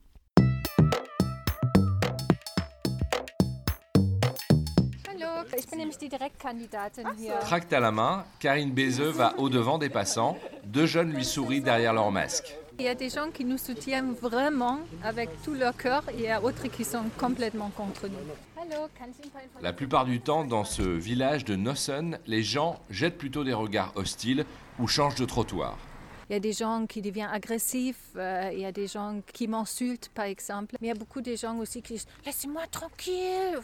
Tract 7.42 7.72
à 7.72 7.78
la 7.78 7.92
main, 7.92 8.24
Karine 8.40 8.72
Bézeux 8.72 9.10
va 9.10 9.38
au-devant 9.38 9.78
des 9.78 9.88
passants. 9.88 10.36
Deux 10.64 10.86
jeunes 10.86 11.12
lui 11.12 11.24
sourient 11.24 11.60
derrière 11.60 11.94
leur 11.94 12.10
masque. 12.10 12.56
Il 12.80 12.84
y 12.84 12.88
a 12.88 12.96
des 12.96 13.08
gens 13.08 13.30
qui 13.30 13.44
nous 13.44 13.58
soutiennent 13.58 14.14
vraiment 14.14 14.80
avec 15.04 15.30
tout 15.44 15.54
leur 15.54 15.76
cœur 15.76 16.02
et 16.10 16.14
il 16.14 16.20
y 16.22 16.28
a 16.28 16.40
d'autres 16.40 16.66
qui 16.66 16.84
sont 16.84 17.04
complètement 17.16 17.70
contre 17.70 18.08
nous. 18.08 18.18
La 19.60 19.72
plupart 19.72 20.04
du 20.04 20.20
temps, 20.20 20.44
dans 20.44 20.64
ce 20.64 20.82
village 20.82 21.44
de 21.44 21.56
Nossen, 21.56 22.18
les 22.26 22.42
gens 22.42 22.80
jettent 22.90 23.18
plutôt 23.18 23.44
des 23.44 23.54
regards 23.54 23.92
hostiles 23.96 24.44
ou 24.78 24.86
changent 24.86 25.16
de 25.16 25.24
trottoir. 25.24 25.76
Il 26.30 26.34
y 26.34 26.36
a 26.36 26.40
des 26.40 26.52
gens 26.52 26.86
qui 26.86 27.00
deviennent 27.00 27.30
agressifs, 27.30 28.10
euh, 28.16 28.50
il 28.52 28.60
y 28.60 28.66
a 28.66 28.72
des 28.72 28.86
gens 28.86 29.22
qui 29.32 29.48
m'insultent 29.48 30.10
par 30.14 30.26
exemple, 30.26 30.76
mais 30.80 30.88
il 30.88 30.90
y 30.90 30.92
a 30.92 30.98
beaucoup 30.98 31.22
de 31.22 31.34
gens 31.34 31.56
aussi 31.56 31.80
qui 31.80 31.94
disent 31.94 32.06
Laissez-moi 32.26 32.66
tranquille 32.70 33.60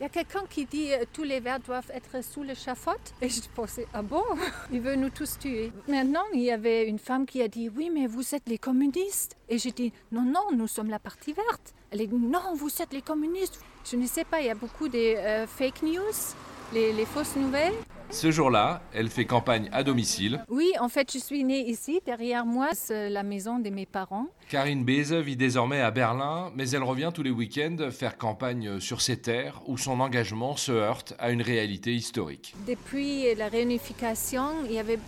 il 0.00 0.04
y 0.04 0.06
a 0.06 0.08
quelqu'un 0.08 0.46
qui 0.48 0.64
dit 0.64 0.94
euh, 0.94 1.04
tous 1.12 1.24
les 1.24 1.40
verts 1.40 1.60
doivent 1.60 1.90
être 1.92 2.24
sous 2.24 2.40
le 2.40 2.48
l'échafaud. 2.48 2.92
Et 3.20 3.28
je 3.28 3.42
pensais, 3.54 3.86
ah 3.92 4.00
bon? 4.00 4.24
Il 4.72 4.80
veut 4.80 4.96
nous 4.96 5.10
tous 5.10 5.38
tuer. 5.38 5.74
Maintenant, 5.88 6.22
il 6.32 6.40
y 6.40 6.50
avait 6.50 6.88
une 6.88 6.98
femme 6.98 7.26
qui 7.26 7.42
a 7.42 7.48
dit, 7.48 7.68
oui, 7.68 7.90
mais 7.92 8.06
vous 8.06 8.34
êtes 8.34 8.48
les 8.48 8.56
communistes. 8.56 9.36
Et 9.50 9.58
j'ai 9.58 9.72
dit, 9.72 9.92
non, 10.10 10.22
non, 10.22 10.56
nous 10.56 10.68
sommes 10.68 10.88
la 10.88 10.98
partie 10.98 11.34
verte. 11.34 11.74
Elle 11.90 12.00
a 12.00 12.06
dit, 12.06 12.14
non, 12.14 12.54
vous 12.54 12.70
êtes 12.80 12.94
les 12.94 13.02
communistes. 13.02 13.60
Je 13.84 13.96
ne 13.96 14.06
sais 14.06 14.24
pas, 14.24 14.40
il 14.40 14.46
y 14.46 14.50
a 14.50 14.54
beaucoup 14.54 14.88
de 14.88 14.98
euh, 14.98 15.46
fake 15.46 15.82
news 15.82 16.34
les, 16.72 17.04
fausses 17.04 17.36
nouvelles. 17.36 17.74
Ce 18.10 18.30
jour-là, 18.30 18.82
elle 18.92 19.08
fait 19.08 19.24
campagne 19.24 19.68
à 19.72 19.82
domicile. 19.82 20.44
Oui, 20.48 20.72
en 20.80 20.88
fait, 20.88 21.12
je 21.12 21.18
suis 21.18 21.44
née 21.44 21.68
ici. 21.68 22.00
Derrière 22.04 22.44
moi, 22.44 22.70
c'est 22.74 23.08
la 23.08 23.22
maison 23.22 23.58
de 23.58 23.70
mes 23.70 23.86
parents. 23.86 24.26
Karine 24.48 24.84
Beze 24.84 25.12
vit 25.12 25.36
désormais 25.36 25.80
à 25.80 25.90
Berlin, 25.90 26.50
mais 26.56 26.68
elle 26.70 26.82
revient 26.82 27.10
tous 27.14 27.22
les 27.22 27.30
week-ends 27.30 27.90
faire 27.90 28.18
campagne 28.18 28.80
sur 28.80 29.00
ces 29.00 29.16
terres 29.16 29.62
où 29.66 29.78
son 29.78 30.00
engagement 30.00 30.56
se 30.56 30.72
heurte 30.72 31.14
à 31.18 31.30
une 31.30 31.42
réalité 31.42 31.94
historique. 31.94 32.54
Depuis 32.66 33.34
la 33.36 33.48
réunification, 33.48 34.64
il 34.64 34.72
y 34.72 34.78
avait 34.78 34.98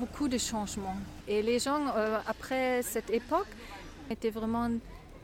beaucoup 0.00 0.28
de 0.28 0.38
changements. 0.38 0.96
Et 1.28 1.42
les 1.42 1.58
gens, 1.58 1.80
euh, 1.96 2.18
après 2.26 2.82
cette 2.82 3.10
époque, 3.10 3.48
étaient 4.10 4.30
vraiment 4.30 4.70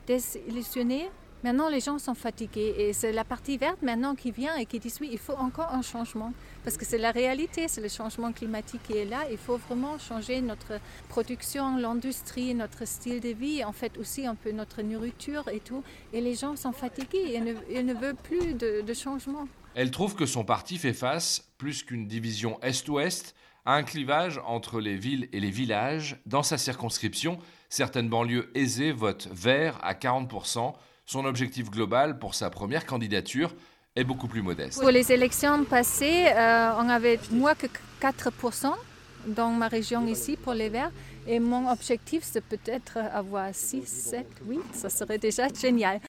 désillusionnés 0.06 1.08
Maintenant, 1.44 1.68
les 1.68 1.78
gens 1.78 1.98
sont 1.98 2.14
fatigués 2.14 2.74
et 2.78 2.92
c'est 2.92 3.12
la 3.12 3.22
partie 3.22 3.58
verte 3.58 3.80
maintenant 3.82 4.16
qui 4.16 4.32
vient 4.32 4.56
et 4.56 4.66
qui 4.66 4.80
dit 4.80 4.92
oui, 5.00 5.08
il 5.12 5.18
faut 5.18 5.34
encore 5.34 5.72
un 5.72 5.82
changement. 5.82 6.32
Parce 6.64 6.76
que 6.76 6.84
c'est 6.84 6.98
la 6.98 7.12
réalité, 7.12 7.68
c'est 7.68 7.80
le 7.80 7.88
changement 7.88 8.32
climatique 8.32 8.82
qui 8.82 8.96
est 8.96 9.04
là. 9.04 9.20
Il 9.30 9.38
faut 9.38 9.56
vraiment 9.56 9.98
changer 9.98 10.40
notre 10.40 10.80
production, 11.08 11.76
l'industrie, 11.76 12.54
notre 12.54 12.84
style 12.86 13.20
de 13.20 13.28
vie, 13.28 13.64
en 13.64 13.72
fait 13.72 13.96
aussi 13.98 14.26
un 14.26 14.34
peu 14.34 14.50
notre 14.50 14.82
nourriture 14.82 15.48
et 15.48 15.60
tout. 15.60 15.84
Et 16.12 16.20
les 16.20 16.34
gens 16.34 16.56
sont 16.56 16.72
fatigués 16.72 17.34
et 17.34 17.40
ne, 17.40 17.54
ils 17.70 17.86
ne 17.86 17.94
veulent 17.94 18.16
plus 18.16 18.54
de, 18.54 18.82
de 18.82 18.94
changement. 18.94 19.46
Elle 19.76 19.92
trouve 19.92 20.16
que 20.16 20.26
son 20.26 20.44
parti 20.44 20.76
fait 20.76 20.92
face, 20.92 21.52
plus 21.56 21.84
qu'une 21.84 22.08
division 22.08 22.58
Est-Ouest, 22.62 23.36
à 23.64 23.74
un 23.74 23.84
clivage 23.84 24.40
entre 24.44 24.80
les 24.80 24.96
villes 24.96 25.28
et 25.32 25.38
les 25.38 25.50
villages. 25.50 26.16
Dans 26.26 26.42
sa 26.42 26.58
circonscription, 26.58 27.38
certaines 27.68 28.08
banlieues 28.08 28.50
aisées 28.56 28.90
votent 28.90 29.28
vert 29.30 29.78
à 29.82 29.94
40%, 29.94 30.72
son 31.08 31.24
objectif 31.24 31.70
global 31.70 32.18
pour 32.18 32.34
sa 32.34 32.50
première 32.50 32.84
candidature 32.84 33.54
est 33.96 34.04
beaucoup 34.04 34.28
plus 34.28 34.42
modeste. 34.42 34.78
Pour 34.78 34.90
les 34.90 35.10
élections 35.10 35.64
passées, 35.64 36.26
euh, 36.26 36.70
on 36.78 36.88
avait 36.90 37.18
moins 37.30 37.54
que 37.54 37.66
4% 38.00 38.74
dans 39.26 39.50
ma 39.50 39.68
région 39.68 40.06
ici 40.06 40.36
pour 40.36 40.52
les 40.52 40.68
Verts. 40.68 40.92
Et 41.26 41.40
mon 41.40 41.70
objectif, 41.70 42.22
c'est 42.22 42.44
peut-être 42.44 42.98
avoir 42.98 43.54
6, 43.54 43.86
7, 43.86 44.26
8. 44.46 44.60
Ça 44.74 44.90
serait 44.90 45.18
déjà 45.18 45.48
génial. 45.48 46.00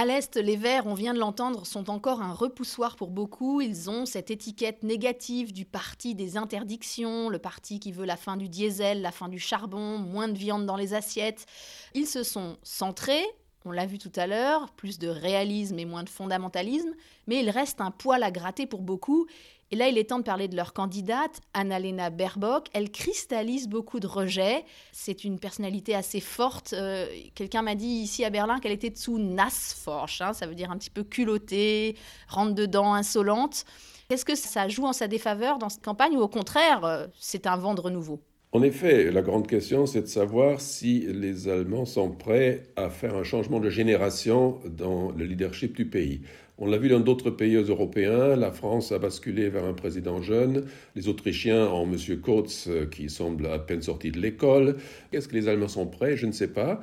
À 0.00 0.06
l'Est, 0.06 0.36
les 0.36 0.56
Verts, 0.56 0.86
on 0.86 0.94
vient 0.94 1.12
de 1.12 1.18
l'entendre, 1.18 1.66
sont 1.66 1.90
encore 1.90 2.22
un 2.22 2.32
repoussoir 2.32 2.96
pour 2.96 3.10
beaucoup. 3.10 3.60
Ils 3.60 3.90
ont 3.90 4.06
cette 4.06 4.30
étiquette 4.30 4.82
négative 4.82 5.52
du 5.52 5.66
parti 5.66 6.14
des 6.14 6.38
interdictions, 6.38 7.28
le 7.28 7.38
parti 7.38 7.80
qui 7.80 7.92
veut 7.92 8.06
la 8.06 8.16
fin 8.16 8.38
du 8.38 8.48
diesel, 8.48 9.02
la 9.02 9.12
fin 9.12 9.28
du 9.28 9.38
charbon, 9.38 9.98
moins 9.98 10.28
de 10.28 10.38
viande 10.38 10.64
dans 10.64 10.76
les 10.76 10.94
assiettes. 10.94 11.44
Ils 11.92 12.06
se 12.06 12.22
sont 12.22 12.56
centrés, 12.62 13.26
on 13.64 13.72
l'a 13.72 13.86
vu 13.86 13.98
tout 13.98 14.12
à 14.16 14.26
l'heure, 14.26 14.70
plus 14.72 14.98
de 14.98 15.08
réalisme 15.08 15.78
et 15.78 15.84
moins 15.84 16.02
de 16.02 16.08
fondamentalisme, 16.08 16.92
mais 17.26 17.40
il 17.40 17.50
reste 17.50 17.80
un 17.80 17.90
poil 17.90 18.22
à 18.22 18.30
gratter 18.30 18.66
pour 18.66 18.80
beaucoup. 18.80 19.26
Et 19.72 19.76
là, 19.76 19.88
il 19.88 19.98
est 19.98 20.04
temps 20.10 20.18
de 20.18 20.24
parler 20.24 20.48
de 20.48 20.56
leur 20.56 20.72
candidate, 20.72 21.40
Annalena 21.54 22.10
Baerbock. 22.10 22.66
Elle 22.72 22.90
cristallise 22.90 23.68
beaucoup 23.68 24.00
de 24.00 24.08
rejets. 24.08 24.64
C'est 24.90 25.22
une 25.22 25.38
personnalité 25.38 25.94
assez 25.94 26.18
forte. 26.18 26.72
Euh, 26.72 27.06
quelqu'un 27.36 27.62
m'a 27.62 27.76
dit 27.76 27.86
ici 27.86 28.24
à 28.24 28.30
Berlin 28.30 28.58
qu'elle 28.58 28.72
était 28.72 28.90
dessous 28.90 29.18
Nassforsch. 29.18 30.22
Hein, 30.22 30.32
ça 30.32 30.46
veut 30.46 30.56
dire 30.56 30.72
un 30.72 30.76
petit 30.76 30.90
peu 30.90 31.04
culottée, 31.04 31.96
rentre 32.26 32.54
dedans, 32.54 32.94
insolente. 32.94 33.64
Est-ce 34.08 34.24
que 34.24 34.34
ça 34.34 34.66
joue 34.66 34.86
en 34.86 34.92
sa 34.92 35.06
défaveur 35.06 35.58
dans 35.58 35.68
cette 35.68 35.84
campagne 35.84 36.16
ou 36.16 36.20
au 36.20 36.28
contraire, 36.28 36.84
euh, 36.84 37.06
c'est 37.20 37.46
un 37.46 37.56
vent 37.56 37.74
de 37.74 37.80
renouveau? 37.80 38.20
En 38.52 38.62
effet, 38.62 39.12
la 39.12 39.22
grande 39.22 39.46
question, 39.46 39.86
c'est 39.86 40.02
de 40.02 40.06
savoir 40.06 40.60
si 40.60 41.00
les 41.00 41.48
Allemands 41.48 41.84
sont 41.84 42.10
prêts 42.10 42.64
à 42.76 42.90
faire 42.90 43.14
un 43.14 43.22
changement 43.22 43.60
de 43.60 43.70
génération 43.70 44.58
dans 44.76 45.12
le 45.12 45.24
leadership 45.24 45.76
du 45.76 45.84
pays. 45.84 46.22
On 46.58 46.66
l'a 46.66 46.76
vu 46.76 46.88
dans 46.88 47.00
d'autres 47.00 47.30
pays 47.30 47.54
européens, 47.54 48.36
la 48.36 48.50
France 48.50 48.92
a 48.92 48.98
basculé 48.98 49.48
vers 49.48 49.64
un 49.64 49.72
président 49.72 50.20
jeune, 50.20 50.66
les 50.94 51.08
Autrichiens 51.08 51.68
ont 51.68 51.90
M. 51.90 51.96
Kurz 52.20 52.68
qui 52.90 53.08
semble 53.08 53.46
à 53.46 53.58
peine 53.58 53.82
sorti 53.82 54.10
de 54.10 54.18
l'école. 54.18 54.76
Est-ce 55.12 55.28
que 55.28 55.36
les 55.36 55.48
Allemands 55.48 55.68
sont 55.68 55.86
prêts? 55.86 56.16
Je 56.16 56.26
ne 56.26 56.32
sais 56.32 56.48
pas. 56.52 56.82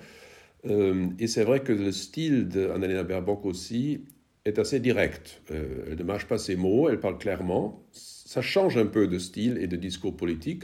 Euh, 0.66 1.08
et 1.20 1.28
c'est 1.28 1.44
vrai 1.44 1.60
que 1.60 1.74
le 1.74 1.92
style 1.92 2.48
d'Annalena 2.48 3.04
Baerbock 3.04 3.46
aussi 3.46 4.06
est 4.46 4.58
assez 4.58 4.80
direct. 4.80 5.42
Euh, 5.52 5.86
elle 5.92 5.98
ne 5.98 6.04
mâche 6.04 6.26
pas 6.26 6.38
ses 6.38 6.56
mots, 6.56 6.90
elle 6.90 7.00
parle 7.00 7.18
clairement. 7.18 7.84
Ça 7.92 8.42
change 8.42 8.78
un 8.78 8.86
peu 8.86 9.08
de 9.08 9.20
style 9.20 9.58
et 9.62 9.68
de 9.68 9.76
discours 9.76 10.16
politique. 10.16 10.64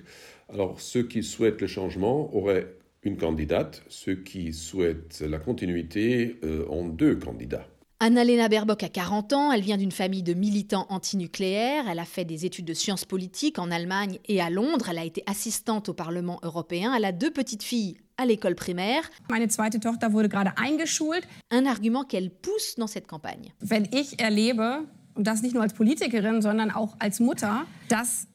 Alors, 0.51 0.79
ceux 0.79 1.03
qui 1.03 1.23
souhaitent 1.23 1.61
le 1.61 1.67
changement 1.67 2.33
auraient 2.35 2.75
une 3.03 3.17
candidate, 3.17 3.83
ceux 3.89 4.15
qui 4.15 4.53
souhaitent 4.53 5.21
la 5.21 5.39
continuité 5.39 6.37
euh, 6.43 6.65
ont 6.69 6.87
deux 6.87 7.15
candidats. 7.15 7.67
Annalena 7.99 8.49
Baerbock 8.49 8.83
a 8.83 8.89
40 8.89 9.31
ans, 9.31 9.51
elle 9.53 9.61
vient 9.61 9.77
d'une 9.77 9.91
famille 9.91 10.23
de 10.23 10.33
militants 10.33 10.85
antinucléaires, 10.89 11.85
elle 11.89 11.99
a 11.99 12.05
fait 12.05 12.25
des 12.25 12.45
études 12.45 12.65
de 12.65 12.73
sciences 12.73 13.05
politiques 13.05 13.59
en 13.59 13.71
Allemagne 13.71 14.19
et 14.27 14.41
à 14.41 14.49
Londres, 14.49 14.87
elle 14.91 14.97
a 14.97 15.05
été 15.05 15.23
assistante 15.25 15.87
au 15.87 15.93
Parlement 15.93 16.37
européen, 16.43 16.93
elle 16.93 17.05
a 17.05 17.13
deux 17.13 17.31
petites 17.31 17.63
filles 17.63 17.95
à 18.17 18.25
l'école 18.25 18.55
primaire. 18.55 19.09
Meine 19.29 19.47
zweite 19.49 19.79
Tochter 19.79 20.07
wurde 20.11 20.27
gerade 20.27 20.51
eingeschult. 20.57 21.25
Un 21.51 21.65
argument 21.65 22.03
qu'elle 22.03 22.29
pousse 22.29 22.75
dans 22.77 22.87
cette 22.87 23.07
campagne. 23.07 23.53
Wenn 23.61 23.87
ich 23.93 24.19
erlebe, 24.19 24.85
und 25.15 25.25
das 25.25 25.41
nicht 25.41 25.53
nur 25.53 25.63
als 25.63 25.73
Politikerin, 25.73 26.41
sondern 26.41 26.71
auch 26.71 26.95
als 26.99 27.19
Mutter, 27.19 27.65
dass 27.87 28.27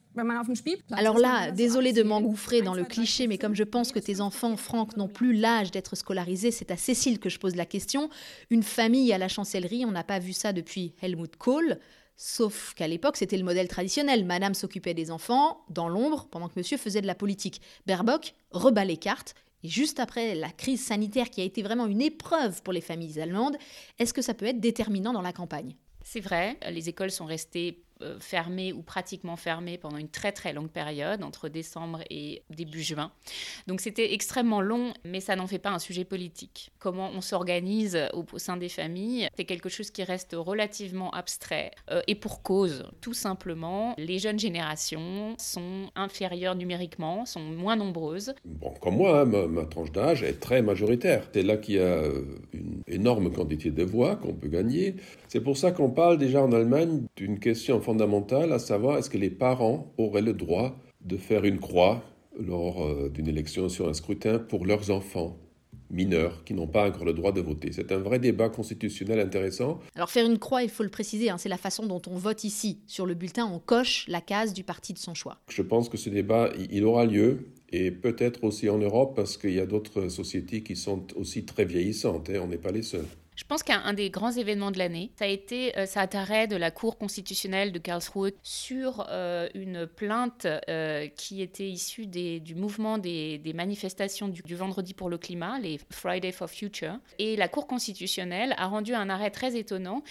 alors 0.91 1.17
là, 1.17 1.51
désolé 1.51 1.93
de 1.93 2.03
m'engouffrer 2.03 2.61
dans 2.61 2.73
le 2.73 2.83
cliché, 2.83 3.27
mais 3.27 3.37
comme 3.37 3.55
je 3.55 3.63
pense 3.63 3.91
que 3.91 3.99
tes 3.99 4.21
enfants, 4.21 4.57
Franck, 4.57 4.97
n'ont 4.97 5.07
plus 5.07 5.33
l'âge 5.33 5.71
d'être 5.71 5.95
scolarisés, 5.95 6.51
c'est 6.51 6.71
à 6.71 6.77
Cécile 6.77 7.19
que 7.19 7.29
je 7.29 7.39
pose 7.39 7.55
la 7.55 7.65
question. 7.65 8.09
Une 8.49 8.63
famille 8.63 9.13
à 9.13 9.17
la 9.17 9.27
chancellerie, 9.27 9.85
on 9.85 9.91
n'a 9.91 10.03
pas 10.03 10.19
vu 10.19 10.33
ça 10.33 10.51
depuis 10.51 10.93
Helmut 11.01 11.35
Kohl. 11.35 11.79
Sauf 12.17 12.73
qu'à 12.73 12.87
l'époque, 12.87 13.15
c'était 13.15 13.37
le 13.37 13.45
modèle 13.45 13.69
traditionnel. 13.69 14.25
Madame 14.25 14.53
s'occupait 14.53 14.93
des 14.93 15.09
enfants, 15.09 15.63
dans 15.69 15.87
l'ombre, 15.87 16.27
pendant 16.29 16.49
que 16.49 16.55
monsieur 16.57 16.77
faisait 16.77 17.01
de 17.01 17.07
la 17.07 17.15
politique. 17.15 17.61
Baerbock 17.85 18.33
rebat 18.51 18.83
les 18.83 18.97
cartes. 18.97 19.35
Et 19.63 19.69
juste 19.69 19.99
après 19.99 20.35
la 20.35 20.49
crise 20.49 20.83
sanitaire 20.83 21.29
qui 21.29 21.39
a 21.39 21.45
été 21.45 21.61
vraiment 21.61 21.85
une 21.87 22.01
épreuve 22.01 22.61
pour 22.61 22.73
les 22.73 22.81
familles 22.81 23.21
allemandes, 23.21 23.57
est-ce 23.99 24.13
que 24.13 24.21
ça 24.21 24.33
peut 24.33 24.47
être 24.47 24.59
déterminant 24.59 25.13
dans 25.13 25.21
la 25.21 25.33
campagne? 25.33 25.75
C'est 26.03 26.19
vrai, 26.19 26.57
les 26.69 26.89
écoles 26.89 27.11
sont 27.11 27.25
restées 27.25 27.83
fermé 28.19 28.73
ou 28.73 28.81
pratiquement 28.81 29.35
fermé 29.35 29.77
pendant 29.77 29.97
une 29.97 30.09
très 30.09 30.31
très 30.31 30.53
longue 30.53 30.69
période, 30.69 31.23
entre 31.23 31.49
décembre 31.49 32.01
et 32.09 32.43
début 32.49 32.81
juin. 32.81 33.11
Donc 33.67 33.81
c'était 33.81 34.13
extrêmement 34.13 34.61
long, 34.61 34.93
mais 35.03 35.19
ça 35.19 35.35
n'en 35.35 35.47
fait 35.47 35.59
pas 35.59 35.71
un 35.71 35.79
sujet 35.79 36.05
politique. 36.05 36.71
Comment 36.79 37.09
on 37.13 37.21
s'organise 37.21 37.97
au, 38.13 38.25
sein 38.37 38.57
des 38.57 38.69
familles, 38.69 39.27
c'est 39.35 39.45
quelque 39.45 39.69
chose 39.69 39.91
qui 39.91 40.03
reste 40.03 40.35
relativement 40.37 41.11
abstrait. 41.11 41.71
Euh, 41.91 42.01
et 42.07 42.15
pour 42.15 42.41
cause, 42.41 42.85
tout 43.01 43.13
simplement, 43.13 43.95
les 43.97 44.19
jeunes 44.19 44.39
générations 44.39 45.35
sont 45.37 45.89
inférieures 45.95 46.55
numériquement, 46.55 47.25
sont 47.25 47.41
moins 47.41 47.75
nombreuses. 47.75 48.33
Bon, 48.45 48.73
comme 48.81 48.97
moi, 48.97 49.21
hein, 49.21 49.25
ma, 49.25 49.47
ma 49.47 49.65
tranche 49.65 49.91
d'âge 49.91 50.23
est 50.23 50.39
très 50.39 50.61
majoritaire. 50.61 51.27
C'est 51.33 51.43
là 51.43 51.57
qu'il 51.57 51.75
y 51.75 51.79
a 51.79 52.03
une 52.53 52.83
énorme 52.87 53.31
quantité 53.31 53.71
de 53.71 53.83
voix 53.83 54.15
qu'on 54.15 54.33
peut 54.33 54.47
gagner. 54.47 54.95
C'est 55.27 55.41
pour 55.41 55.57
ça 55.57 55.71
qu'on 55.71 55.89
parle 55.89 56.17
déjà 56.17 56.41
en 56.41 56.51
Allemagne 56.51 57.03
d'une 57.15 57.39
question 57.39 57.81
fondamentale, 57.89 58.53
à 58.53 58.59
savoir 58.59 58.99
est-ce 58.99 59.09
que 59.09 59.17
les 59.17 59.31
parents 59.31 59.91
auraient 59.97 60.21
le 60.21 60.33
droit 60.33 60.77
de 61.01 61.17
faire 61.17 61.43
une 61.43 61.59
croix 61.59 62.03
lors 62.39 62.85
euh, 62.85 63.09
d'une 63.09 63.27
élection 63.27 63.67
sur 63.67 63.89
un 63.89 63.95
scrutin 63.95 64.37
pour 64.37 64.67
leurs 64.67 64.91
enfants 64.91 65.39
mineurs 65.89 66.43
qui 66.43 66.53
n'ont 66.53 66.67
pas 66.67 66.87
encore 66.87 67.03
le 67.03 67.13
droit 67.13 67.31
de 67.31 67.41
voter? 67.41 67.71
C'est 67.71 67.91
un 67.91 67.97
vrai 67.97 68.19
débat 68.19 68.49
constitutionnel 68.49 69.19
intéressant. 69.19 69.79
Alors 69.95 70.11
faire 70.11 70.27
une 70.27 70.37
croix, 70.37 70.61
il 70.61 70.69
faut 70.69 70.83
le 70.83 70.89
préciser, 70.89 71.31
hein, 71.31 71.39
c'est 71.39 71.49
la 71.49 71.57
façon 71.57 71.87
dont 71.87 72.01
on 72.07 72.13
vote 72.13 72.43
ici. 72.43 72.77
Sur 72.85 73.07
le 73.07 73.15
bulletin, 73.15 73.49
on 73.51 73.57
coche 73.57 74.05
la 74.07 74.21
case 74.21 74.53
du 74.53 74.63
parti 74.63 74.93
de 74.93 74.99
son 74.99 75.15
choix. 75.15 75.39
Je 75.49 75.63
pense 75.63 75.89
que 75.89 75.97
ce 75.97 76.11
débat, 76.11 76.51
il 76.69 76.85
aura 76.85 77.05
lieu 77.05 77.47
et 77.71 77.89
peut-être 77.89 78.43
aussi 78.43 78.69
en 78.69 78.77
Europe 78.77 79.15
parce 79.15 79.35
qu'il 79.35 79.55
y 79.55 79.59
a 79.59 79.65
d'autres 79.65 80.09
sociétés 80.09 80.61
qui 80.61 80.75
sont 80.75 81.07
aussi 81.15 81.43
très 81.43 81.65
vieillissantes. 81.65 82.29
et 82.29 82.37
hein. 82.37 82.41
on 82.43 82.49
n'est 82.49 82.57
pas 82.57 82.71
les 82.71 82.83
seuls. 82.83 83.07
Je 83.39 83.45
pense 83.45 83.63
qu'un 83.63 83.93
des 83.93 84.09
grands 84.09 84.33
événements 84.33 84.69
de 84.69 84.77
l'année, 84.77 85.13
ça 85.17 85.23
a 85.23 85.29
été 85.29 85.77
euh, 85.77 85.85
cet 85.85 86.13
arrêt 86.13 86.45
de 86.47 86.57
la 86.57 86.71
Cour 86.71 86.97
constitutionnelle 86.97 87.71
de 87.71 87.79
Karlsruhe 87.79 88.33
sur 88.43 89.07
euh, 89.09 89.47
une 89.55 89.87
plainte 89.87 90.45
euh, 90.67 91.07
qui 91.07 91.41
était 91.41 91.69
issue 91.69 92.05
du 92.05 92.53
mouvement 92.53 92.97
des, 92.97 93.41
manifestations 93.55 94.27
du, 94.27 94.41
du, 94.41 94.55
vendredi 94.57 94.93
pour 94.93 95.09
le 95.09 95.17
climat, 95.17 95.57
les 95.57 95.79
Friday 95.89 96.33
for 96.33 96.49
Future. 96.49 96.99
Et 97.17 97.37
la 97.37 97.47
Cour 97.47 97.65
constitutionnelle 97.65 98.53
a 98.57 98.67
rendu 98.67 98.93
un 98.93 99.09
arrêt 99.09 99.31
très 99.31 99.57
étonnant 99.57 100.03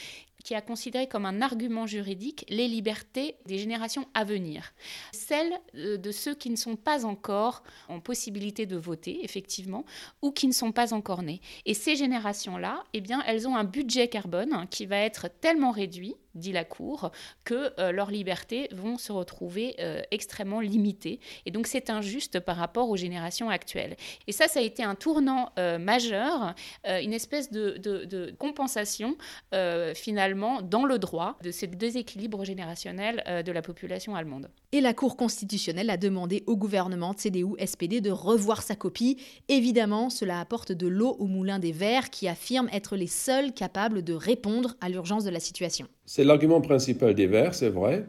qui 0.49 0.55
a 0.55 0.63
considéré 0.63 1.07
comme 1.07 1.27
un 1.27 1.43
argument 1.43 1.87
juridique 1.87 2.47
les 2.49 2.69
libertés 2.69 3.37
des 3.45 3.59
générations 3.59 4.07
à 4.15 4.25
venir, 4.25 4.73
celles 5.13 5.53
euh, 5.75 5.99
de 5.99 6.11
ceux 6.11 6.35
qui 6.35 6.49
ne 6.49 6.57
sont 6.57 6.75
pas 6.75 7.05
encore 7.05 7.63
en 7.91 8.01
possibilité 8.01 8.65
de 8.65 8.79
voter, 8.79 9.23
effectivement, 9.25 9.85
ou 10.23 10.31
qui 10.31 10.47
ne 10.47 10.55
sont 10.55 10.73
pas 10.73 10.95
encore 10.95 11.23
nés. 11.23 11.43
Et 11.67 11.75
ces 11.75 11.97
générations-là, 11.97 12.83
eh 12.95 13.03
bien, 13.03 13.23
elles 13.27 13.47
ont 13.47 13.57
un 13.57 13.65
budget 13.65 14.09
carbone 14.09 14.67
qui 14.71 14.87
va 14.87 14.97
être 14.97 15.29
tellement 15.29 15.71
réduit 15.71 16.15
dit 16.39 16.53
la 16.53 16.65
Cour, 16.65 17.11
que 17.45 17.73
euh, 17.79 17.93
leurs 17.93 18.11
libertés 18.11 18.69
vont 18.73 18.99
se 18.99 19.13
retrouver 19.13 19.77
euh, 19.81 20.03
extrêmement 20.11 20.61
limitées. 20.61 21.21
Et 21.47 21.51
donc 21.51 21.67
c'est 21.67 21.91
injuste 21.91 22.41
par 22.41 22.57
rapport 22.57 22.89
aux 22.89 22.97
générations 22.97 23.51
actuelles. 23.51 23.97
Et 24.27 24.33
ça, 24.33 24.49
ça 24.49 24.61
a 24.61 24.63
été 24.63 24.83
un 24.83 24.95
tournant 24.95 25.53
euh, 25.59 25.79
majeur, 25.79 26.55
une 26.85 27.13
espèce 27.13 27.51
de, 27.51 27.77
de 27.79 28.35
compensation 28.39 29.17
finalement 29.95 30.63
dans 30.63 30.85
le 30.85 30.99
droit 30.99 31.37
de 31.43 31.51
ces 31.51 31.67
déséquilibres 31.67 32.45
générationnels 32.45 33.43
de 33.45 33.53
la 33.53 33.63
population 33.63 34.15
allemande. 34.15 34.51
Et 34.71 34.83
la 34.83 34.93
Cour 34.93 35.17
constitutionnelle 35.17 35.89
a 35.89 35.97
demandé 35.97 36.45
au 36.47 36.55
gouvernement 36.55 37.15
CDU-SPD 37.15 38.03
de 38.03 38.11
revoir 38.11 38.61
sa 38.63 38.77
copie. 38.77 39.17
Évidemment, 39.49 40.11
cela 40.11 40.41
apporte 40.41 40.73
de 40.73 40.87
l'eau 40.87 41.17
au 41.19 41.27
moulin 41.27 41.59
des 41.59 41.73
Verts 41.73 42.11
qui 42.11 42.29
affirment 42.29 42.69
être 42.71 42.95
les 42.95 43.07
seuls 43.07 43.55
capables 43.55 44.05
de 44.05 44.13
répondre 44.13 44.77
à 44.83 44.91
l'urgence 44.91 45.25
de 45.25 45.31
la 45.31 45.41
situation. 45.41 45.87
C'est 46.05 46.23
l'argument 46.23 46.61
principal 46.61 47.15
des 47.15 47.27
Verts, 47.27 47.55
c'est 47.55 47.71
vrai. 47.71 48.05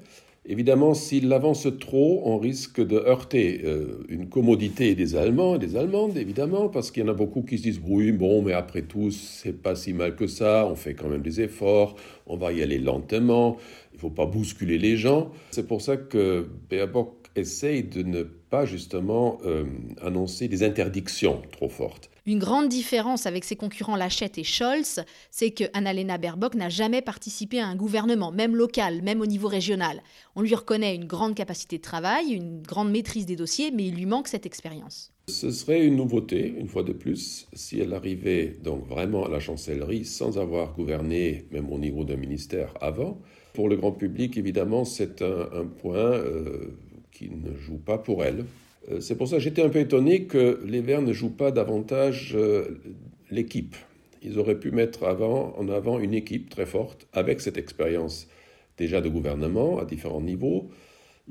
Évidemment, 0.51 0.95
s'il 0.95 1.31
avance 1.31 1.67
trop, 1.79 2.23
on 2.25 2.39
risque 2.39 2.83
de 2.83 2.97
heurter 2.97 3.61
euh, 3.65 4.03
une 4.09 4.29
commodité 4.29 4.95
des 4.95 5.15
Allemands 5.15 5.55
et 5.55 5.59
des 5.59 5.75
Allemandes, 5.75 6.17
évidemment, 6.17 6.69
parce 6.69 6.89
qu'il 6.89 7.03
y 7.03 7.05
en 7.05 7.11
a 7.11 7.13
beaucoup 7.13 7.43
qui 7.43 7.59
se 7.59 7.63
disent 7.63 7.81
oui, 7.85 8.11
bon, 8.11 8.41
mais 8.41 8.53
après 8.53 8.81
tout, 8.81 9.11
c'est 9.11 9.61
pas 9.61 9.75
si 9.75 9.93
mal 9.93 10.15
que 10.15 10.25
ça, 10.25 10.67
on 10.67 10.73
fait 10.73 10.95
quand 10.95 11.07
même 11.07 11.21
des 11.21 11.39
efforts, 11.39 11.95
on 12.25 12.35
va 12.35 12.51
y 12.51 12.63
aller 12.63 12.79
lentement, 12.79 13.57
il 13.93 13.97
ne 13.97 13.99
faut 13.99 14.09
pas 14.09 14.25
bousculer 14.25 14.79
les 14.79 14.97
gens. 14.97 15.29
C'est 15.51 15.67
pour 15.67 15.83
ça 15.83 15.97
que 15.97 16.47
essaye 17.35 17.83
de 17.83 18.03
ne 18.03 18.23
pas 18.23 18.65
justement 18.65 19.39
euh, 19.45 19.65
annoncer 20.01 20.47
des 20.47 20.63
interdictions 20.63 21.41
trop 21.51 21.69
fortes. 21.69 22.09
Une 22.25 22.39
grande 22.39 22.69
différence 22.69 23.25
avec 23.25 23.43
ses 23.43 23.55
concurrents 23.55 23.95
Lachette 23.95 24.37
et 24.37 24.43
Scholz, 24.43 25.03
c'est 25.31 25.51
que 25.51 25.63
Annalena 25.73 26.17
Baerbock 26.17 26.53
n'a 26.53 26.69
jamais 26.69 27.01
participé 27.01 27.59
à 27.59 27.65
un 27.65 27.75
gouvernement, 27.75 28.31
même 28.31 28.55
local, 28.55 29.01
même 29.01 29.21
au 29.21 29.25
niveau 29.25 29.47
régional. 29.47 30.01
On 30.35 30.43
lui 30.43 30.53
reconnaît 30.53 30.93
une 30.93 31.05
grande 31.05 31.33
capacité 31.33 31.77
de 31.77 31.81
travail, 31.81 32.33
une 32.33 32.61
grande 32.61 32.91
maîtrise 32.91 33.25
des 33.25 33.35
dossiers, 33.35 33.71
mais 33.71 33.87
il 33.87 33.95
lui 33.95 34.05
manque 34.05 34.27
cette 34.27 34.45
expérience. 34.45 35.11
Ce 35.27 35.51
serait 35.51 35.85
une 35.85 35.95
nouveauté, 35.95 36.53
une 36.57 36.67
fois 36.67 36.83
de 36.83 36.93
plus, 36.93 37.47
si 37.53 37.79
elle 37.79 37.93
arrivait 37.93 38.57
donc 38.63 38.87
vraiment 38.87 39.25
à 39.25 39.29
la 39.29 39.39
chancellerie 39.39 40.05
sans 40.05 40.37
avoir 40.37 40.75
gouverné, 40.75 41.45
même 41.51 41.71
au 41.71 41.79
niveau 41.79 42.03
d'un 42.03 42.17
ministère 42.17 42.73
avant. 42.81 43.19
Pour 43.53 43.69
le 43.69 43.75
grand 43.75 43.91
public, 43.91 44.37
évidemment, 44.37 44.85
c'est 44.85 45.21
un, 45.21 45.65
point 45.65 45.97
euh, 45.97 46.77
qui 47.19 47.29
ne 47.29 47.53
joue 47.57 47.77
pas 47.77 47.97
pour 47.97 48.23
elle. 48.23 48.45
Euh, 48.89 49.01
c'est 49.01 49.15
pour 49.15 49.27
ça 49.27 49.37
que 49.37 49.43
j'étais 49.43 49.61
un 49.61 49.69
peu 49.69 49.79
étonné 49.79 50.23
que 50.23 50.61
les 50.65 50.79
Verts 50.79 51.01
ne 51.01 51.11
jouent 51.11 51.35
pas 51.35 51.51
davantage 51.51 52.33
euh, 52.35 52.79
l'équipe. 53.29 53.75
Ils 54.21 54.39
auraient 54.39 54.59
pu 54.59 54.71
mettre 54.71 55.03
en 55.03 55.69
avant 55.69 55.99
une 55.99 56.13
équipe 56.13 56.49
très 56.49 56.65
forte 56.65 57.07
avec 57.13 57.39
cette 57.41 57.57
expérience 57.57 58.27
déjà 58.77 59.01
de 59.01 59.09
gouvernement 59.09 59.79
à 59.79 59.85
différents 59.85 60.21
niveaux. 60.21 60.69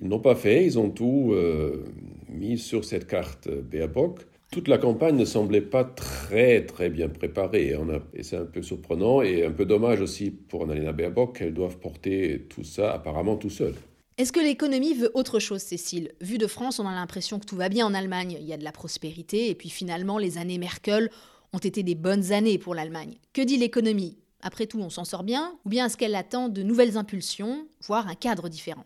Ils 0.01 0.09
n'ont 0.09 0.21
pas 0.21 0.35
fait, 0.35 0.65
ils 0.65 0.79
ont 0.79 0.91
tout 0.91 1.31
euh, 1.33 1.85
mis 2.29 2.59
sur 2.59 2.85
cette 2.85 3.07
carte 3.07 3.49
Baerbock. 3.51 4.21
Toute 4.53 4.69
la 4.69 4.79
campagne 4.79 5.17
ne 5.17 5.27
semblait 5.27 5.61
pas 5.61 5.85
très 5.85 6.65
très 6.65 6.89
bien 6.89 7.09
préparée. 7.09 7.75
et 8.15 8.23
c'est 8.23 8.37
un 8.37 8.47
peu 8.47 8.63
surprenant 8.63 9.21
et 9.21 9.45
un 9.45 9.53
peu 9.53 9.67
dommage 9.67 10.01
aussi 10.01 10.31
pour 10.31 10.65
Annalena 10.65 10.93
Baerbock 10.93 11.39
qu'elle 11.39 11.53
doive 11.53 11.79
porter 11.79 12.47
tout 12.49 12.65
ça 12.65 12.93
apparemment 12.93 13.37
tout 13.37 13.51
seul. 13.51 13.75
Est-ce 14.19 14.33
que 14.33 14.41
l'économie 14.41 14.95
veut 14.95 15.13
autre 15.15 15.39
chose, 15.39 15.63
Cécile? 15.63 16.11
Vu 16.21 16.39
de 16.39 16.49
France, 16.49 16.81
on 16.81 16.89
a 16.89 16.93
l'impression 16.93 17.39
que 17.39 17.47
tout 17.47 17.55
va 17.55 17.69
bien 17.69 17.87
en 17.87 17.95
Allemagne, 17.95 18.37
il 18.41 18.45
y 18.49 18.53
a 18.53 18.57
de 18.57 18.65
la 18.65 18.73
prospérité, 18.73 19.49
et 19.49 19.55
puis 19.55 19.71
finalement, 19.71 20.19
les 20.19 20.39
années 20.39 20.59
Merkel 20.59 21.09
ont 21.53 21.59
été 21.59 21.85
des 21.85 21.95
bonnes 21.95 22.33
années 22.33 22.59
pour 22.59 22.75
l'Allemagne. 22.75 23.19
Que 23.33 23.43
dit 23.43 23.57
l'économie? 23.57 24.19
Après 24.43 24.67
tout, 24.67 24.81
on 24.81 24.91
s'en 24.91 25.05
sort 25.05 25.23
bien? 25.23 25.57
Ou 25.65 25.69
bien 25.69 25.87
est-ce 25.87 25.97
qu'elle 25.97 26.17
attend 26.17 26.49
de 26.49 26.65
nouvelles 26.65 26.97
impulsions, 26.97 27.69
voire 27.83 28.09
un 28.09 28.17
cadre 28.17 28.49
différent? 28.49 28.85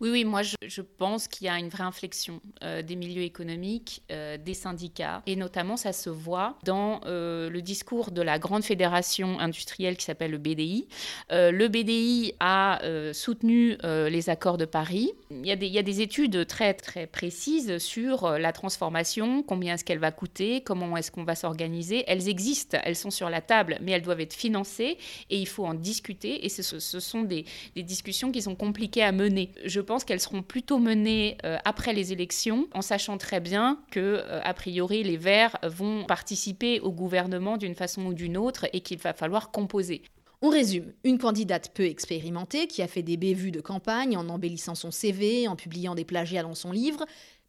Oui, 0.00 0.10
oui, 0.10 0.24
moi 0.24 0.42
je, 0.42 0.80
pense 0.98 1.28
qu'il 1.28 1.46
y 1.46 1.50
a 1.50 1.58
une 1.58 1.68
vraie 1.68 1.84
inflexion 1.84 2.40
euh, 2.62 2.82
des 2.82 2.96
milieux 2.96 3.22
économiques, 3.22 4.02
euh, 4.10 4.36
des 4.36 4.54
syndicats, 4.54 5.22
et 5.26 5.36
notamment 5.36 5.76
ça 5.76 5.92
se 5.92 6.10
voit 6.10 6.58
dans 6.64 7.00
euh, 7.06 7.50
le 7.50 7.62
discours 7.62 8.10
de 8.10 8.22
la 8.22 8.38
grande 8.38 8.64
fédération 8.64 9.38
industrielle 9.38 9.96
qui 9.96 10.04
s'appelle 10.04 10.30
le 10.30 10.38
BDI. 10.38 10.88
le 11.30 11.68
BDI 11.68 12.34
a 12.40 12.80
soutenu 13.12 13.76
les 13.82 14.30
accords 14.30 14.58
de 14.58 14.64
Paris. 14.64 15.12
Il 15.30 15.46
y, 15.46 15.50
a 15.50 15.82
des, 15.82 16.00
études 16.00 16.46
très 16.46 16.74
très 16.74 17.06
précises 17.06 17.78
sur 17.78 18.30
la 18.38 18.52
transformation, 18.52 19.42
combien 19.42 19.74
est-ce 19.74 19.84
qu'elle 19.84 19.98
va 19.98 20.10
coûter, 20.10 20.60
comment 20.60 20.96
est-ce 20.96 21.10
qu'on 21.10 21.24
va 21.24 21.34
s'organiser. 21.34 22.04
Elles 22.06 22.28
existent, 22.28 22.78
elles 22.84 22.96
sont 22.96 23.10
sur 23.10 23.30
la 23.30 23.40
table, 23.40 23.78
mais 23.80 23.92
elles 23.92 24.02
doivent 24.02 24.20
être 24.20 24.34
financées 24.34 24.98
et 25.30 25.38
il 25.38 25.46
faut 25.46 25.64
en 25.64 25.74
discuter. 25.74 26.44
Et 26.44 26.48
ce, 26.48 26.78
sont 26.78 27.22
des 27.22 27.44
discussions 27.76 28.32
qui 28.32 28.42
sont 28.42 28.54
compliquées 28.54 29.02
à 29.02 29.12
mener 29.12 29.50
je 29.64 29.80
pense 29.80 30.04
qu'elles 30.04 30.20
seront 30.20 30.42
plutôt 30.42 30.78
menées 30.78 31.38
euh, 31.44 31.56
après 31.64 31.92
les 31.92 32.12
élections, 32.12 32.68
en 32.72 32.82
sachant 32.82 33.18
très 33.18 33.40
bien 33.40 33.80
que, 33.90 34.00
euh, 34.00 34.40
a 34.42 34.54
priori, 34.54 35.02
les 35.02 35.16
Verts 35.16 35.56
vont 35.62 36.04
participer 36.04 36.80
au 36.80 36.92
gouvernement 36.92 37.56
d'une 37.56 37.74
façon 37.74 38.06
ou 38.06 38.14
d'une 38.14 38.36
autre 38.36 38.66
et 38.72 38.80
qu'il 38.80 38.98
va 38.98 39.12
falloir 39.12 39.50
composer. 39.50 40.02
On 40.42 40.50
résume, 40.50 40.92
une 41.04 41.18
candidate 41.18 41.70
peu 41.72 41.84
expérimentée 41.84 42.66
qui 42.66 42.82
a 42.82 42.86
fait 42.86 43.02
des 43.02 43.16
bévues 43.16 43.50
de 43.50 43.60
campagne 43.60 44.16
en 44.16 44.28
embellissant 44.28 44.74
son 44.74 44.90
CV, 44.90 45.48
en 45.48 45.56
publiant 45.56 45.94
des 45.94 46.04
plagiats 46.04 46.42
dans 46.42 46.54
son 46.54 46.70
livre, 46.70 47.04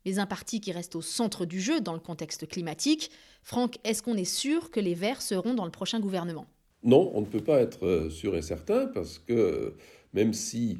mais 0.06 0.20
un 0.20 0.26
parti 0.26 0.62
qui 0.62 0.72
reste 0.72 0.96
au 0.96 1.02
centre 1.02 1.46
du 1.46 1.60
jeu 1.60 1.82
dans 1.82 1.94
le 1.94 2.00
contexte 2.00 2.48
climatique. 2.48 3.12
Franck, 3.44 3.78
est-ce 3.84 4.02
qu'on 4.02 4.16
est 4.16 4.24
sûr 4.24 4.72
que 4.72 4.80
les 4.80 4.94
Verts 4.94 5.22
seront 5.22 5.56
dans 5.56 5.66
le 5.66 5.72
prochain 5.72 6.00
gouvernement? 6.00 6.48
Non, 6.84 7.12
on 7.16 7.22
ne 7.22 7.26
peut 7.26 7.44
pas 7.44 7.60
être 7.60 7.86
euh, 7.86 8.10
sûr 8.10 8.36
et 8.38 8.44
certain 8.44 8.86
parce 8.86 9.18
que 9.18 9.74
même 10.14 10.34
si 10.34 10.80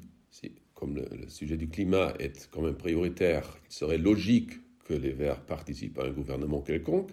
comme 0.86 0.98
le, 0.98 1.30
sujet 1.30 1.58
du 1.58 1.68
climat 1.68 2.14
est 2.20 2.48
quand 2.52 2.62
même 2.62 2.76
prioritaire, 2.76 3.58
il 3.70 3.74
serait 3.74 3.98
logique 3.98 4.52
que 4.88 4.94
les 4.94 5.12
Verts 5.12 5.42
participent 5.42 5.98
à 5.98 6.06
un 6.06 6.12
gouvernement 6.12 6.62
quelconque. 6.62 7.10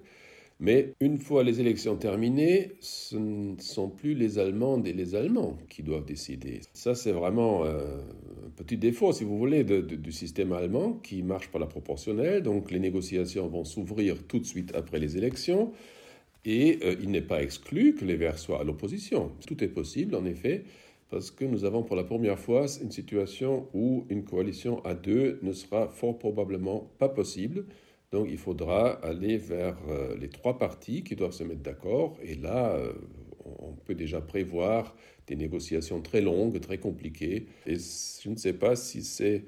Mais 0.60 0.92
une 1.00 1.18
fois 1.18 1.42
les 1.42 1.58
élections 1.58 1.96
terminées, 1.96 2.72
ce 2.80 3.16
ne 3.16 3.58
sont 3.58 3.88
plus 3.88 4.14
les 4.14 4.38
Allemandes 4.38 4.86
et 4.86 4.92
les 4.92 5.14
Allemands 5.14 5.56
qui 5.70 5.82
doivent 5.82 6.04
décider. 6.04 6.60
Ça, 6.74 6.94
c'est 6.94 7.12
vraiment 7.12 7.64
un 7.64 8.50
petit 8.56 8.76
défaut, 8.76 9.12
si 9.12 9.24
vous 9.24 9.38
voulez, 9.38 9.64
du 9.64 10.12
système 10.12 10.52
allemand 10.52 10.92
qui 11.02 11.22
marche 11.22 11.48
par 11.48 11.60
la 11.60 11.66
proportionnelle. 11.66 12.42
Donc 12.42 12.70
les 12.70 12.78
négociations 12.78 13.48
vont 13.48 13.64
s'ouvrir 13.64 14.22
tout 14.28 14.38
de 14.38 14.44
suite 14.44 14.72
après 14.76 14.98
les 14.98 15.16
élections. 15.16 15.72
Et 16.44 16.78
euh, 16.82 16.96
il 17.00 17.10
n'est 17.10 17.22
pas 17.22 17.42
exclu 17.42 17.94
que 17.94 18.04
les 18.04 18.16
Verts 18.16 18.38
soient 18.38 18.60
à 18.60 18.64
l'opposition. 18.64 19.32
Tout 19.46 19.64
est 19.64 19.68
possible, 19.68 20.14
en 20.14 20.26
effet 20.26 20.64
parce 21.12 21.30
que 21.30 21.44
nous 21.44 21.66
avons 21.66 21.82
pour 21.82 21.94
la 21.94 22.04
première 22.04 22.38
fois 22.38 22.64
une 22.82 22.90
situation 22.90 23.68
où 23.74 24.06
une 24.08 24.24
coalition 24.24 24.82
à 24.82 24.94
deux 24.94 25.38
ne 25.42 25.52
sera 25.52 25.88
fort 25.88 26.18
probablement 26.18 26.90
pas 26.98 27.10
possible. 27.10 27.66
Donc 28.12 28.28
il 28.30 28.38
faudra 28.38 28.92
aller 29.04 29.36
vers 29.36 29.76
euh, 29.90 30.16
les 30.18 30.30
trois 30.30 30.56
partis 30.56 31.04
qui 31.04 31.14
doivent 31.14 31.32
se 31.32 31.44
mettre 31.44 31.60
d'accord. 31.60 32.16
Et 32.22 32.34
là, 32.34 32.76
euh, 32.76 32.94
on 33.44 33.72
peut 33.72 33.94
déjà 33.94 34.22
prévoir 34.22 34.96
des 35.26 35.36
négociations 35.36 36.00
très 36.00 36.22
longues, 36.22 36.58
très 36.60 36.78
compliquées. 36.78 37.46
Et 37.66 37.74
je 37.76 38.30
ne 38.30 38.36
sais 38.36 38.54
pas 38.54 38.74
si 38.74 39.02
c'est 39.02 39.44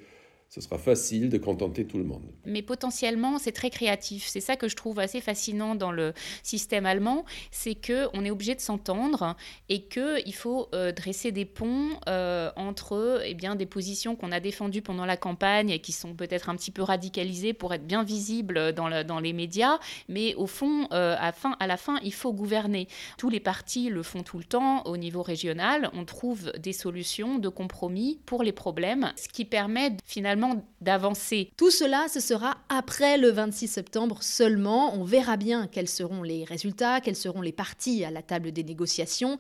ce 0.55 0.61
sera 0.61 0.79
facile 0.79 1.31
de 1.31 1.39
contenter 1.39 1.85
tout 1.85 1.99
le 1.99 2.05
monde. 2.05 2.23
Mais 2.47 2.63
potentiellement, 2.63 3.41
c'est 3.41 3.51
très 3.51 3.71
créatif. 3.71 4.29
C'est 4.29 4.41
ça 4.41 4.55
que 4.55 4.69
je 4.69 4.77
trouve 4.77 5.01
assez 5.01 5.21
fascinant 5.21 5.75
dans 5.75 5.91
le 5.91 6.13
système 6.45 6.87
allemand, 6.87 7.25
c'est 7.51 7.75
que 7.75 8.07
on 8.15 8.25
est 8.25 8.31
obligé 8.31 8.55
de 8.55 8.61
s'entendre 8.61 9.35
et 9.69 9.83
que 9.83 10.25
il 10.25 10.35
faut 10.35 10.69
euh, 10.73 10.93
dresser 10.93 11.33
des 11.33 11.45
ponts 11.45 11.89
euh, 12.09 12.53
entre 12.55 13.21
eh 13.25 13.35
bien 13.35 13.57
des 13.57 13.67
positions 13.67 14.15
qu'on 14.15 14.31
a 14.31 14.39
défendues 14.39 14.81
pendant 14.81 15.07
la 15.07 15.17
campagne 15.17 15.71
et 15.71 15.81
qui 15.81 15.91
sont 15.91 16.15
peut-être 16.15 16.49
un 16.49 16.55
petit 16.55 16.71
peu 16.71 16.83
radicalisées 16.83 17.53
pour 17.53 17.75
être 17.75 17.85
bien 17.85 18.05
visibles 18.05 18.73
dans, 18.75 19.05
dans 19.05 19.19
les 19.19 19.33
médias, 19.33 19.81
mais 20.09 20.37
au 20.37 20.47
fond, 20.47 20.87
euh, 20.93 21.17
à, 21.19 21.67
la 21.67 21.77
fin, 21.77 21.99
il 22.05 22.15
faut 22.15 22.33
gouverner. 22.33 22.87
Tous 23.19 23.29
les 23.29 23.41
partis 23.41 23.91
le 23.91 24.05
font 24.05 24.23
tout 24.23 24.39
le 24.39 24.45
temps 24.45 24.85
au 24.85 24.97
niveau 24.97 25.23
régional. 25.23 25.91
On 25.95 26.05
trouve 26.05 26.53
des 26.53 26.73
solutions 26.73 27.39
de 27.39 27.49
compromis 27.49 28.21
pour 28.25 28.45
les 28.45 28.53
problèmes, 28.53 29.13
ce 29.17 29.29
qui 29.29 29.45
permet 29.45 29.97
finalement 30.05 30.44
d'avancer. 30.81 31.51
Tout 31.57 31.71
cela, 31.71 32.07
ce 32.09 32.21
sera 32.21 32.59
après 32.69 33.19
le 33.19 33.31
26 33.31 33.69
septembre 33.69 34.23
seulement. 34.23 34.95
On 34.95 35.05
verra 35.05 35.37
bien 35.37 35.67
quels 35.67 35.89
seront 35.89 36.23
les 36.23 36.45
résultats, 36.45 37.01
quelles 37.01 37.17
seront 37.17 37.41
les 37.41 37.53
parties 37.53 38.05
à 38.05 38.11
la 38.11 38.23
table 38.23 38.53
des 38.53 38.65
négociations. 38.65 39.39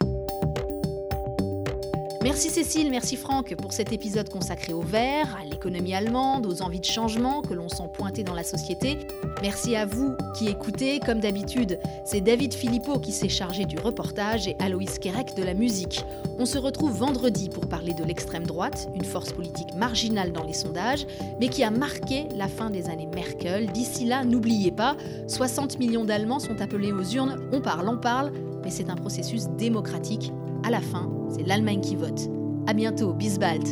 Merci 2.24 2.48
Cécile, 2.48 2.90
merci 2.90 3.16
Franck 3.16 3.54
pour 3.54 3.74
cet 3.74 3.92
épisode 3.92 4.30
consacré 4.30 4.72
au 4.72 4.80
verre, 4.80 5.36
à 5.38 5.44
l'économie 5.44 5.94
allemande, 5.94 6.46
aux 6.46 6.62
envies 6.62 6.80
de 6.80 6.86
changement 6.86 7.42
que 7.42 7.52
l'on 7.52 7.68
sent 7.68 7.90
pointer 7.92 8.24
dans 8.24 8.32
la 8.32 8.44
société. 8.44 8.96
Merci 9.42 9.76
à 9.76 9.84
vous 9.84 10.14
qui 10.34 10.48
écoutez. 10.48 11.00
Comme 11.00 11.20
d'habitude, 11.20 11.78
c'est 12.06 12.22
David 12.22 12.54
Philippot 12.54 12.98
qui 12.98 13.12
s'est 13.12 13.28
chargé 13.28 13.66
du 13.66 13.78
reportage 13.78 14.48
et 14.48 14.56
Aloïs 14.58 14.98
Kerek 14.98 15.34
de 15.36 15.42
la 15.42 15.52
musique. 15.52 16.02
On 16.38 16.46
se 16.46 16.56
retrouve 16.56 16.96
vendredi 16.96 17.50
pour 17.50 17.68
parler 17.68 17.92
de 17.92 18.04
l'extrême 18.04 18.46
droite, 18.46 18.88
une 18.94 19.04
force 19.04 19.34
politique 19.34 19.74
marginale 19.76 20.32
dans 20.32 20.44
les 20.44 20.54
sondages, 20.54 21.06
mais 21.40 21.48
qui 21.48 21.62
a 21.62 21.70
marqué 21.70 22.24
la 22.34 22.48
fin 22.48 22.70
des 22.70 22.88
années 22.88 23.08
Merkel. 23.14 23.66
D'ici 23.66 24.06
là, 24.06 24.24
n'oubliez 24.24 24.72
pas, 24.72 24.96
60 25.26 25.78
millions 25.78 26.06
d'Allemands 26.06 26.40
sont 26.40 26.62
appelés 26.62 26.90
aux 26.90 27.04
urnes. 27.04 27.36
On 27.52 27.60
parle, 27.60 27.86
on 27.86 27.98
parle, 27.98 28.32
mais 28.64 28.70
c'est 28.70 28.88
un 28.88 28.96
processus 28.96 29.48
démocratique. 29.58 30.32
À 30.64 30.70
la 30.70 30.80
fin, 30.80 31.10
c'est 31.28 31.46
l'Allemagne 31.46 31.82
qui 31.82 31.94
vote. 31.94 32.30
À 32.66 32.72
bientôt, 32.72 33.12
bis 33.12 33.38
bald. 33.38 33.64